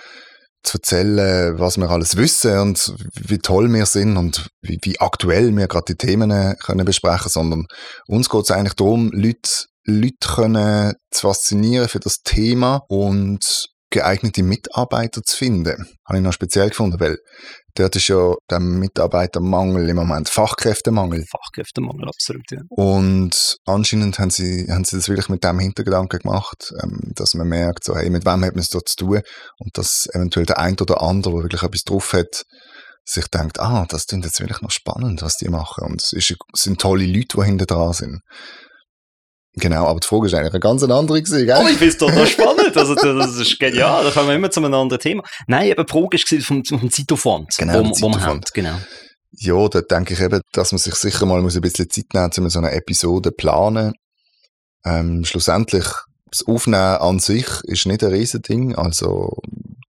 zu 0.63 0.79
erzählen, 0.79 1.59
was 1.59 1.77
wir 1.77 1.91
alles 1.91 2.17
wissen 2.17 2.57
und 2.59 2.95
wie 3.15 3.39
toll 3.39 3.73
wir 3.73 3.85
sind 3.85 4.17
und 4.17 4.49
wie, 4.61 4.79
wie 4.83 5.01
aktuell 5.01 5.55
wir 5.57 5.67
gerade 5.67 5.87
die 5.95 5.97
Themen 5.97 6.57
können 6.59 6.85
besprechen, 6.85 7.31
sondern 7.31 7.67
uns 8.07 8.31
geht 8.31 8.43
es 8.43 8.51
eigentlich 8.53 8.75
darum, 8.75 9.11
Leute, 9.13 9.67
Leute 9.85 10.29
können 10.35 10.95
zu 11.11 11.29
faszinieren 11.29 11.89
für 11.89 12.01
das 12.01 12.19
Thema 12.23 12.83
und 12.89 13.69
geeignete 13.93 14.43
Mitarbeiter 14.43 15.23
zu 15.23 15.37
finden. 15.37 15.87
Habe 16.07 16.19
ich 16.19 16.25
noch 16.25 16.33
speziell 16.33 16.71
gefunden, 16.71 16.99
weil 16.99 17.19
dort 17.75 17.95
ist 17.95 18.09
ja 18.09 18.35
der 18.51 18.59
Mitarbeitermangel 18.59 19.89
im 19.89 19.97
Moment 19.97 20.29
Fachkräftemangel. 20.29 21.25
Fachkräftemangel, 21.31 22.09
absolut, 22.09 22.51
ja. 22.51 22.61
Und 22.71 23.59
anscheinend 23.67 24.19
haben 24.19 24.31
sie, 24.31 24.67
haben 24.71 24.85
sie 24.85 24.97
das 24.97 25.09
wirklich 25.09 25.29
mit 25.29 25.45
dem 25.45 25.59
Hintergedanken 25.59 26.21
gemacht, 26.21 26.73
ähm, 26.83 27.13
dass 27.15 27.35
man 27.35 27.49
merkt, 27.49 27.85
so, 27.85 27.95
hey, 27.95 28.09
mit 28.11 28.25
wem 28.25 28.45
hat 28.45 28.55
man 28.55 28.61
es 28.61 28.71
dort 28.71 28.89
zu 28.89 28.97
tun? 28.97 29.21
Und 29.59 29.77
dass 29.79 30.09
eventuell 30.13 30.47
der 30.47 30.59
ein 30.59 30.79
oder 30.81 31.03
andere, 31.03 31.35
der 31.35 31.43
wirklich 31.45 31.63
etwas 31.63 31.85
drauf 31.85 32.13
hat, 32.15 32.45
sich 33.05 33.27
denkt, 33.27 33.61
ah, 33.61 33.85
das 33.89 34.07
klingt 34.07 34.25
jetzt 34.25 34.41
wirklich 34.41 34.63
noch 34.63 34.71
spannend, 34.71 35.23
was 35.23 35.37
die 35.37 35.49
machen. 35.49 35.85
Und 35.85 36.03
es 36.03 36.35
sind 36.55 36.81
tolle 36.81 37.05
Leute, 37.05 37.37
die 37.37 37.45
hinter 37.45 37.67
dran 37.67 37.93
sind. 37.93 38.21
Genau, 39.55 39.87
aber 39.87 40.01
die 40.01 40.07
Frage 40.07 40.27
ist 40.27 40.35
eigentlich 40.35 40.53
eine 40.53 40.61
ganz 40.61 40.83
andere 40.83 41.23
gewesen, 41.23 41.45
gell? 41.45 41.61
Oh, 41.63 41.69
ich 41.69 41.77
finde 41.77 41.89
es 41.89 41.99
total 41.99 42.27
spannend. 42.27 42.75
Also, 42.75 42.95
das 42.95 43.37
ist 43.37 43.59
genial. 43.59 44.03
Da 44.03 44.11
kommen 44.11 44.29
wir 44.29 44.35
immer 44.35 44.51
zu 44.51 44.61
einem 44.61 44.73
anderen 44.73 45.01
Thema. 45.01 45.23
Nein, 45.47 45.73
aber 45.73 45.85
die 45.85 45.93
Frage 45.93 46.17
ist 46.17 46.47
vom, 46.47 46.65
vom 46.65 46.91
Zeitaufwand, 46.91 47.55
genau, 47.59 47.85
wo, 47.85 48.01
wo 48.01 48.09
man 48.09 48.25
hat. 48.25 48.55
Genau. 48.55 48.79
Ja, 49.33 49.69
da 49.69 49.83
denke 49.83 50.15
ich 50.15 50.21
eben, 50.21 50.41
dass 50.53 50.73
man 50.73 50.79
sich 50.79 50.95
sicher 50.95 51.27
mal 51.27 51.43
muss 51.43 51.55
ein 51.55 51.61
bisschen 51.61 51.91
Zeit 51.91 52.07
nehmen 52.15 52.27
muss, 52.29 52.39
um 52.39 52.49
so 52.49 52.59
eine 52.61 52.73
Episode 52.73 53.31
zu 53.31 53.37
planen. 53.37 53.93
Ähm, 54.85 55.25
schlussendlich, 55.25 55.87
das 56.31 56.47
Aufnehmen 56.47 56.97
an 56.97 57.19
sich 57.19 57.47
ist 57.65 57.87
nicht 57.87 58.03
ein 58.03 58.11
Riesending. 58.11 58.75
Also, 58.75 59.37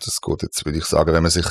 das 0.04 0.20
geht 0.22 0.44
jetzt, 0.44 0.66
würde 0.66 0.78
ich 0.78 0.86
sagen, 0.86 1.14
wenn 1.14 1.24
man 1.24 1.32
sich 1.32 1.48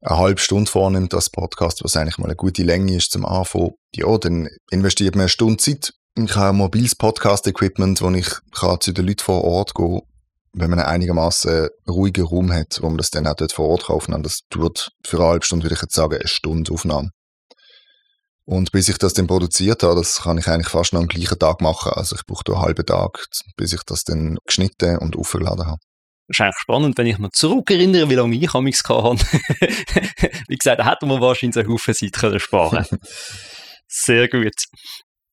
eine 0.00 0.18
halbe 0.18 0.40
Stunde 0.40 0.70
vornimmt 0.70 1.12
als 1.14 1.30
Podcast, 1.30 1.82
was 1.82 1.96
eigentlich 1.96 2.18
mal 2.18 2.26
eine 2.26 2.36
gute 2.36 2.62
Länge 2.62 2.96
ist 2.96 3.10
zum 3.10 3.24
Anfang, 3.24 3.70
ja, 3.94 4.16
dann 4.18 4.48
investiert 4.70 5.16
man 5.16 5.22
eine 5.22 5.28
Stunde 5.28 5.56
Zeit 5.56 5.92
ich 6.14 6.36
habe 6.36 6.50
ein 6.50 6.56
mobiles 6.56 6.94
Podcast-Equipment, 6.94 8.02
wo 8.02 8.10
ich 8.10 8.28
kann 8.52 8.80
zu 8.80 8.92
den 8.92 9.06
Leuten 9.06 9.24
vor 9.24 9.44
Ort 9.44 9.74
gehen 9.74 10.00
kann, 10.00 10.08
wenn 10.52 10.70
man 10.70 10.80
einen 10.80 10.88
einigermaßen 10.88 11.68
ruhigen 11.88 12.26
Raum 12.26 12.52
hat, 12.52 12.78
wo 12.82 12.88
man 12.88 12.98
das 12.98 13.10
dann 13.10 13.26
auch 13.26 13.34
dort 13.34 13.52
vor 13.52 13.68
Ort 13.68 13.84
kaufen 13.84 14.12
kann. 14.12 14.22
Das 14.22 14.40
dauert 14.50 14.90
für 15.04 15.18
eine 15.18 15.28
halbe 15.28 15.46
Stunde, 15.46 15.64
würde 15.64 15.74
ich 15.74 15.82
jetzt 15.82 15.94
sagen, 15.94 16.14
eine 16.14 16.28
Stunde 16.28 16.72
Aufnahme. 16.72 17.10
Und 18.44 18.72
bis 18.72 18.88
ich 18.88 18.98
das 18.98 19.14
dann 19.14 19.26
produziert 19.26 19.82
habe, 19.82 19.94
das 19.94 20.22
kann 20.22 20.36
ich 20.36 20.48
eigentlich 20.48 20.68
fast 20.68 20.92
noch 20.92 21.00
am 21.00 21.06
gleichen 21.06 21.38
Tag 21.38 21.60
machen. 21.60 21.92
Also 21.92 22.16
ich 22.16 22.26
brauche 22.26 22.44
einen 22.48 22.60
halben 22.60 22.84
Tag, 22.84 23.26
bis 23.56 23.72
ich 23.72 23.82
das 23.86 24.04
dann 24.04 24.36
geschnitten 24.44 24.98
und 24.98 25.16
aufgeladen 25.16 25.66
habe. 25.66 25.78
Das 26.28 26.36
ist 26.36 26.40
eigentlich 26.40 26.58
spannend, 26.58 26.98
wenn 26.98 27.06
ich 27.06 27.18
mich 27.18 27.30
zurückerinnere, 27.32 28.10
wie 28.10 28.14
lange 28.14 28.36
ich 28.36 28.52
Amix 28.52 28.82
hatte. 28.86 29.24
wie 30.48 30.56
gesagt, 30.56 30.80
da 30.80 30.90
hätten 30.90 31.08
wir 31.08 31.20
wahrscheinlich 31.20 31.56
einen 31.56 31.72
Haufen 31.72 31.94
Zeit 31.94 32.12
können 32.12 32.40
sparen 32.40 32.86
Sehr 33.86 34.28
gut. 34.28 34.54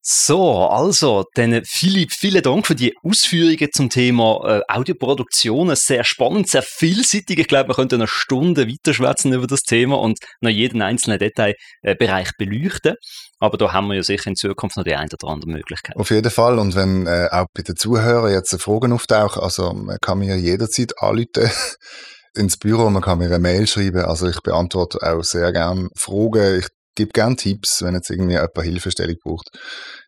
So, 0.01 0.67
also, 0.67 1.25
dann 1.35 1.61
Philipp, 1.65 2.13
vielen 2.13 2.41
Dank 2.41 2.65
für 2.65 2.75
die 2.75 2.95
Ausführungen 3.03 3.67
zum 3.73 3.89
Thema 3.89 4.41
äh, 4.45 4.61
Audioproduktion. 4.73 5.75
Sehr 5.75 6.05
spannend, 6.05 6.49
sehr 6.49 6.63
vielseitig. 6.63 7.37
Ich 7.37 7.47
glaube, 7.47 7.69
wir 7.69 7.75
könnten 7.75 7.95
eine 7.95 8.07
Stunde 8.07 8.67
weiterschwätzen 8.67 9.33
über 9.33 9.45
das 9.45 9.63
Thema 9.63 9.99
und 9.99 10.19
noch 10.39 10.49
jeden 10.49 10.81
einzelnen 10.81 11.19
Detailbereich 11.19 12.31
beleuchten. 12.37 12.95
Aber 13.39 13.57
da 13.57 13.73
haben 13.73 13.87
wir 13.87 13.95
ja 13.95 14.03
sicher 14.03 14.27
in 14.27 14.35
Zukunft 14.35 14.77
noch 14.77 14.85
die 14.85 14.95
eine 14.95 15.09
oder 15.21 15.33
andere 15.33 15.51
Möglichkeit. 15.51 15.97
Auf 15.97 16.11
jeden 16.11 16.31
Fall. 16.31 16.59
Und 16.59 16.75
wenn 16.75 17.05
äh, 17.05 17.27
auch 17.31 17.47
bei 17.53 17.63
den 17.63 17.75
Zuhörern 17.75 18.31
jetzt 18.31 18.55
Fragen 18.61 18.93
auftauchen, 18.93 19.41
also 19.41 19.73
man 19.73 19.97
kann 20.01 20.19
mir 20.19 20.37
jederzeit 20.37 20.93
anrufen 20.99 21.51
ins 22.35 22.57
Büro, 22.57 22.89
man 22.89 23.01
kann 23.01 23.17
mir 23.17 23.25
eine 23.25 23.39
Mail 23.39 23.67
schreiben. 23.67 24.05
Also 24.05 24.29
ich 24.29 24.39
beantworte 24.41 24.99
auch 25.01 25.23
sehr 25.23 25.51
gerne 25.51 25.89
Fragen. 25.95 26.59
Ich 26.59 26.67
gebe 26.99 27.11
gerne 27.11 27.35
Tipps, 27.37 27.81
wenn 27.81 27.95
jetzt 27.95 28.09
irgendwie 28.09 28.33
jemand 28.33 28.61
Hilfestellung 28.61 29.15
braucht. 29.23 29.47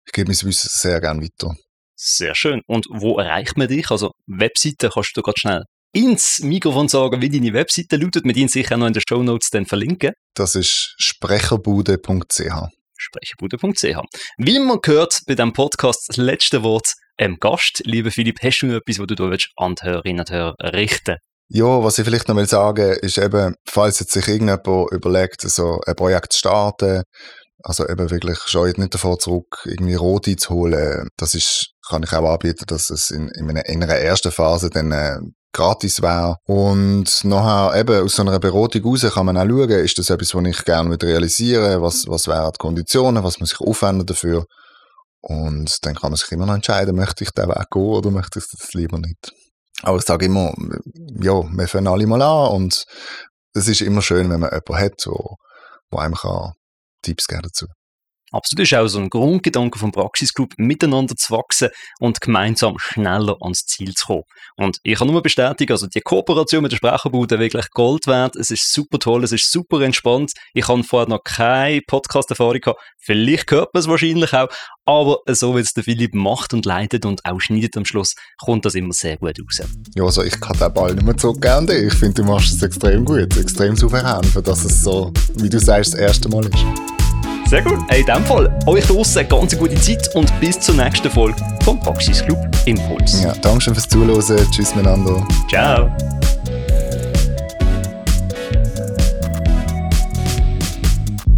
Ich 0.05 0.11
gebe 0.11 0.29
mein 0.29 0.35
Wissen 0.35 0.69
sehr 0.69 0.99
gerne 0.99 1.21
weiter. 1.21 1.55
Sehr 1.95 2.35
schön. 2.35 2.61
Und 2.67 2.85
wo 2.89 3.17
erreicht 3.17 3.57
man 3.57 3.67
dich? 3.67 3.89
Also 3.91 4.11
Webseite 4.27 4.89
kannst 4.89 5.15
du 5.15 5.21
gerade 5.21 5.39
schnell 5.39 5.63
ins 5.93 6.39
Mikrofon 6.39 6.87
sagen, 6.87 7.21
wie 7.21 7.29
deine 7.29 7.53
Webseite 7.53 7.97
lautet. 7.97 8.25
Wir 8.25 8.33
die 8.33 8.47
sicher 8.47 8.77
noch 8.77 8.87
in 8.87 8.93
den 8.93 9.03
Show 9.07 9.23
Notes 9.23 9.49
dann 9.49 9.65
verlinken. 9.65 10.13
Das 10.33 10.55
ist 10.55 10.95
sprecherbude.ch 10.97 12.69
sprecherbude.ch. 12.97 13.97
Wie 14.37 14.59
man 14.59 14.79
gehört 14.81 15.21
bei 15.25 15.35
diesem 15.35 15.53
Podcast, 15.53 16.09
das 16.09 16.17
letzte 16.17 16.61
Wort 16.61 16.93
ähm, 17.17 17.37
Gast. 17.39 17.81
Lieber 17.85 18.11
Philipp, 18.11 18.39
hast 18.43 18.61
du 18.61 18.67
noch 18.67 18.75
etwas, 18.75 18.99
was 18.99 19.07
du 19.07 19.15
da 19.15 19.35
an 19.57 19.75
die 19.75 19.85
Hörerinnen 19.85 20.19
und 20.19 20.31
Hörer 20.31 20.55
richten 20.73 21.17
ja, 21.53 21.83
was 21.83 21.97
ich 21.97 22.05
vielleicht 22.05 22.29
noch 22.29 22.37
will 22.37 22.47
sagen, 22.47 22.95
ist 23.01 23.17
eben, 23.17 23.55
falls 23.67 23.99
jetzt 23.99 24.13
sich 24.13 24.27
irgendjemand 24.27 24.91
überlegt, 24.91 25.41
so 25.41 25.81
ein 25.85 25.95
Projekt 25.95 26.31
zu 26.31 26.39
starten, 26.39 27.03
also 27.63 27.87
eben 27.87 28.09
wirklich 28.09 28.39
scheut 28.45 28.77
nicht 28.77 28.93
davor 28.93 29.19
zurück, 29.19 29.57
irgendwie 29.65 29.95
Roti 29.95 30.37
zu 30.37 30.51
holen. 30.51 31.09
Das 31.17 31.35
ist, 31.35 31.73
kann 31.87 32.03
ich 32.03 32.13
auch 32.13 32.31
anbieten, 32.31 32.63
dass 32.67 32.89
es 32.89 33.11
in, 33.11 33.29
in, 33.29 33.49
einer, 33.49 33.65
in 33.67 33.81
ersten 33.81 34.31
Phase 34.31 34.69
dann 34.69 34.93
äh, 34.93 35.17
gratis 35.51 36.01
wäre. 36.01 36.37
Und 36.45 37.25
nachher 37.25 37.79
eben 37.79 38.03
aus 38.03 38.15
so 38.15 38.21
einer 38.21 38.39
Beratung 38.39 38.83
raus 38.83 39.05
kann 39.13 39.25
man 39.25 39.37
auch 39.37 39.45
schauen, 39.45 39.69
ist 39.69 39.97
das 39.97 40.09
etwas, 40.09 40.33
was 40.33 40.45
ich 40.45 40.63
gerne 40.63 40.97
realisieren 41.01 41.81
was, 41.81 42.07
was 42.07 42.27
wären 42.27 42.53
die 42.53 42.59
Konditionen, 42.59 43.23
was 43.25 43.39
muss 43.39 43.53
ich 43.53 43.59
aufwenden 43.59 44.05
dafür. 44.05 44.45
Und 45.19 45.85
dann 45.85 45.95
kann 45.95 46.11
man 46.11 46.17
sich 46.17 46.31
immer 46.31 46.45
noch 46.45 46.55
entscheiden, 46.55 46.95
möchte 46.95 47.25
ich 47.25 47.31
den 47.31 47.49
Weg 47.49 47.69
gehen 47.69 47.81
oder 47.83 48.09
möchte 48.09 48.39
ich 48.39 48.45
das 48.49 48.73
lieber 48.73 48.97
nicht. 48.97 49.33
Aber 49.83 49.97
ich 49.97 50.05
sage 50.05 50.25
immer, 50.25 50.53
ja, 51.19 51.33
wir 51.33 51.67
fangen 51.67 51.87
alle 51.87 52.07
mal 52.07 52.21
an 52.21 52.51
und 52.53 52.85
es 53.53 53.67
ist 53.67 53.81
immer 53.81 54.01
schön, 54.01 54.29
wenn 54.29 54.39
man 54.39 54.49
jemanden 54.51 54.75
hat, 54.75 55.05
wo, 55.05 55.35
wo 55.89 55.97
einem 55.97 56.15
kann 56.15 56.53
Tipps 57.01 57.27
geben 57.27 57.41
dazu. 57.43 57.65
Absolut, 58.31 58.63
ist 58.63 58.73
auch 58.73 58.87
so 58.87 58.99
ein 58.99 59.09
Grundgedanke 59.09 59.77
vom 59.77 59.91
Praxisclub, 59.91 60.53
miteinander 60.57 61.15
zu 61.15 61.33
wachsen 61.35 61.69
und 61.99 62.21
gemeinsam 62.21 62.75
schneller 62.79 63.35
ans 63.41 63.65
Ziel 63.65 63.93
zu 63.93 64.07
kommen. 64.07 64.23
Und 64.55 64.77
ich 64.83 64.97
kann 64.97 65.07
nur 65.07 65.21
bestätigen, 65.21 65.71
also 65.71 65.87
die 65.87 66.01
Kooperation 66.01 66.63
mit 66.63 66.71
der 66.71 66.77
Sprecherbude 66.77 67.39
wirklich 67.39 67.69
Gold 67.71 68.07
wert. 68.07 68.35
Es 68.35 68.49
ist 68.49 68.71
super 68.71 68.99
toll, 68.99 69.23
es 69.23 69.31
ist 69.31 69.51
super 69.51 69.81
entspannt. 69.81 70.31
Ich 70.53 70.67
habe 70.67 70.83
vorher 70.83 71.09
noch 71.09 71.23
keine 71.23 71.81
Podcast-Erfahrung 71.81 72.61
gehabt. 72.61 72.79
Vielleicht 72.97 73.51
hört 73.51 73.73
man 73.73 73.81
es 73.81 73.87
wahrscheinlich 73.87 74.33
auch, 74.33 74.47
aber 74.85 75.19
so 75.27 75.55
wie 75.55 75.61
es 75.61 75.73
der 75.73 75.83
Philipp 75.83 76.13
macht 76.13 76.53
und 76.53 76.65
leitet 76.65 77.05
und 77.05 77.25
auch 77.25 77.39
schneidet 77.39 77.75
am 77.75 77.85
Schluss, 77.85 78.15
kommt 78.43 78.65
das 78.65 78.75
immer 78.75 78.93
sehr 78.93 79.17
gut 79.17 79.37
raus. 79.39 79.67
Ja, 79.95 80.03
also 80.03 80.23
ich 80.23 80.39
kann 80.39 80.57
den 80.57 80.73
Ball 80.73 80.93
nicht 80.93 81.05
mehr 81.05 81.17
zurückgeben. 81.17 81.67
Ich 81.69 81.93
finde, 81.93 82.21
du 82.21 82.23
machst 82.23 82.55
es 82.55 82.63
extrem 82.63 83.03
gut, 83.03 83.35
extrem 83.37 83.75
souverän, 83.75 84.23
für 84.23 84.41
dass 84.41 84.63
es 84.63 84.83
so, 84.83 85.11
wie 85.35 85.49
du 85.49 85.59
sagst, 85.59 85.93
das 85.93 85.99
erste 85.99 86.29
Mal 86.29 86.45
ist. 86.45 87.00
Sehr 87.51 87.63
gut. 87.63 87.79
In 87.93 88.05
dem 88.05 88.23
Fall 88.23 88.49
euch 88.65 88.85
draussen 88.85 89.19
eine 89.19 89.27
ganz 89.27 89.57
gute 89.57 89.75
Zeit 89.75 90.15
und 90.15 90.31
bis 90.39 90.57
zur 90.57 90.73
nächsten 90.73 91.11
Folge 91.11 91.35
vom 91.65 91.77
Praxisclub 91.81 92.37
Impuls. 92.63 93.23
Ja, 93.23 93.33
danke 93.41 93.59
schön 93.59 93.75
fürs 93.75 93.89
Zuhören. 93.89 94.51
Tschüss 94.51 94.73
miteinander. 94.73 95.27
Ciao. 95.49 95.91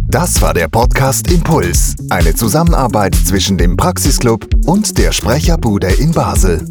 Das 0.06 0.40
war 0.40 0.54
der 0.54 0.68
Podcast 0.68 1.32
Impuls, 1.32 1.96
eine 2.10 2.32
Zusammenarbeit 2.32 3.16
zwischen 3.16 3.58
dem 3.58 3.76
Praxisclub 3.76 4.46
und 4.66 4.96
der 4.96 5.10
Sprecherbude 5.10 5.88
in 5.94 6.12
Basel. 6.12 6.64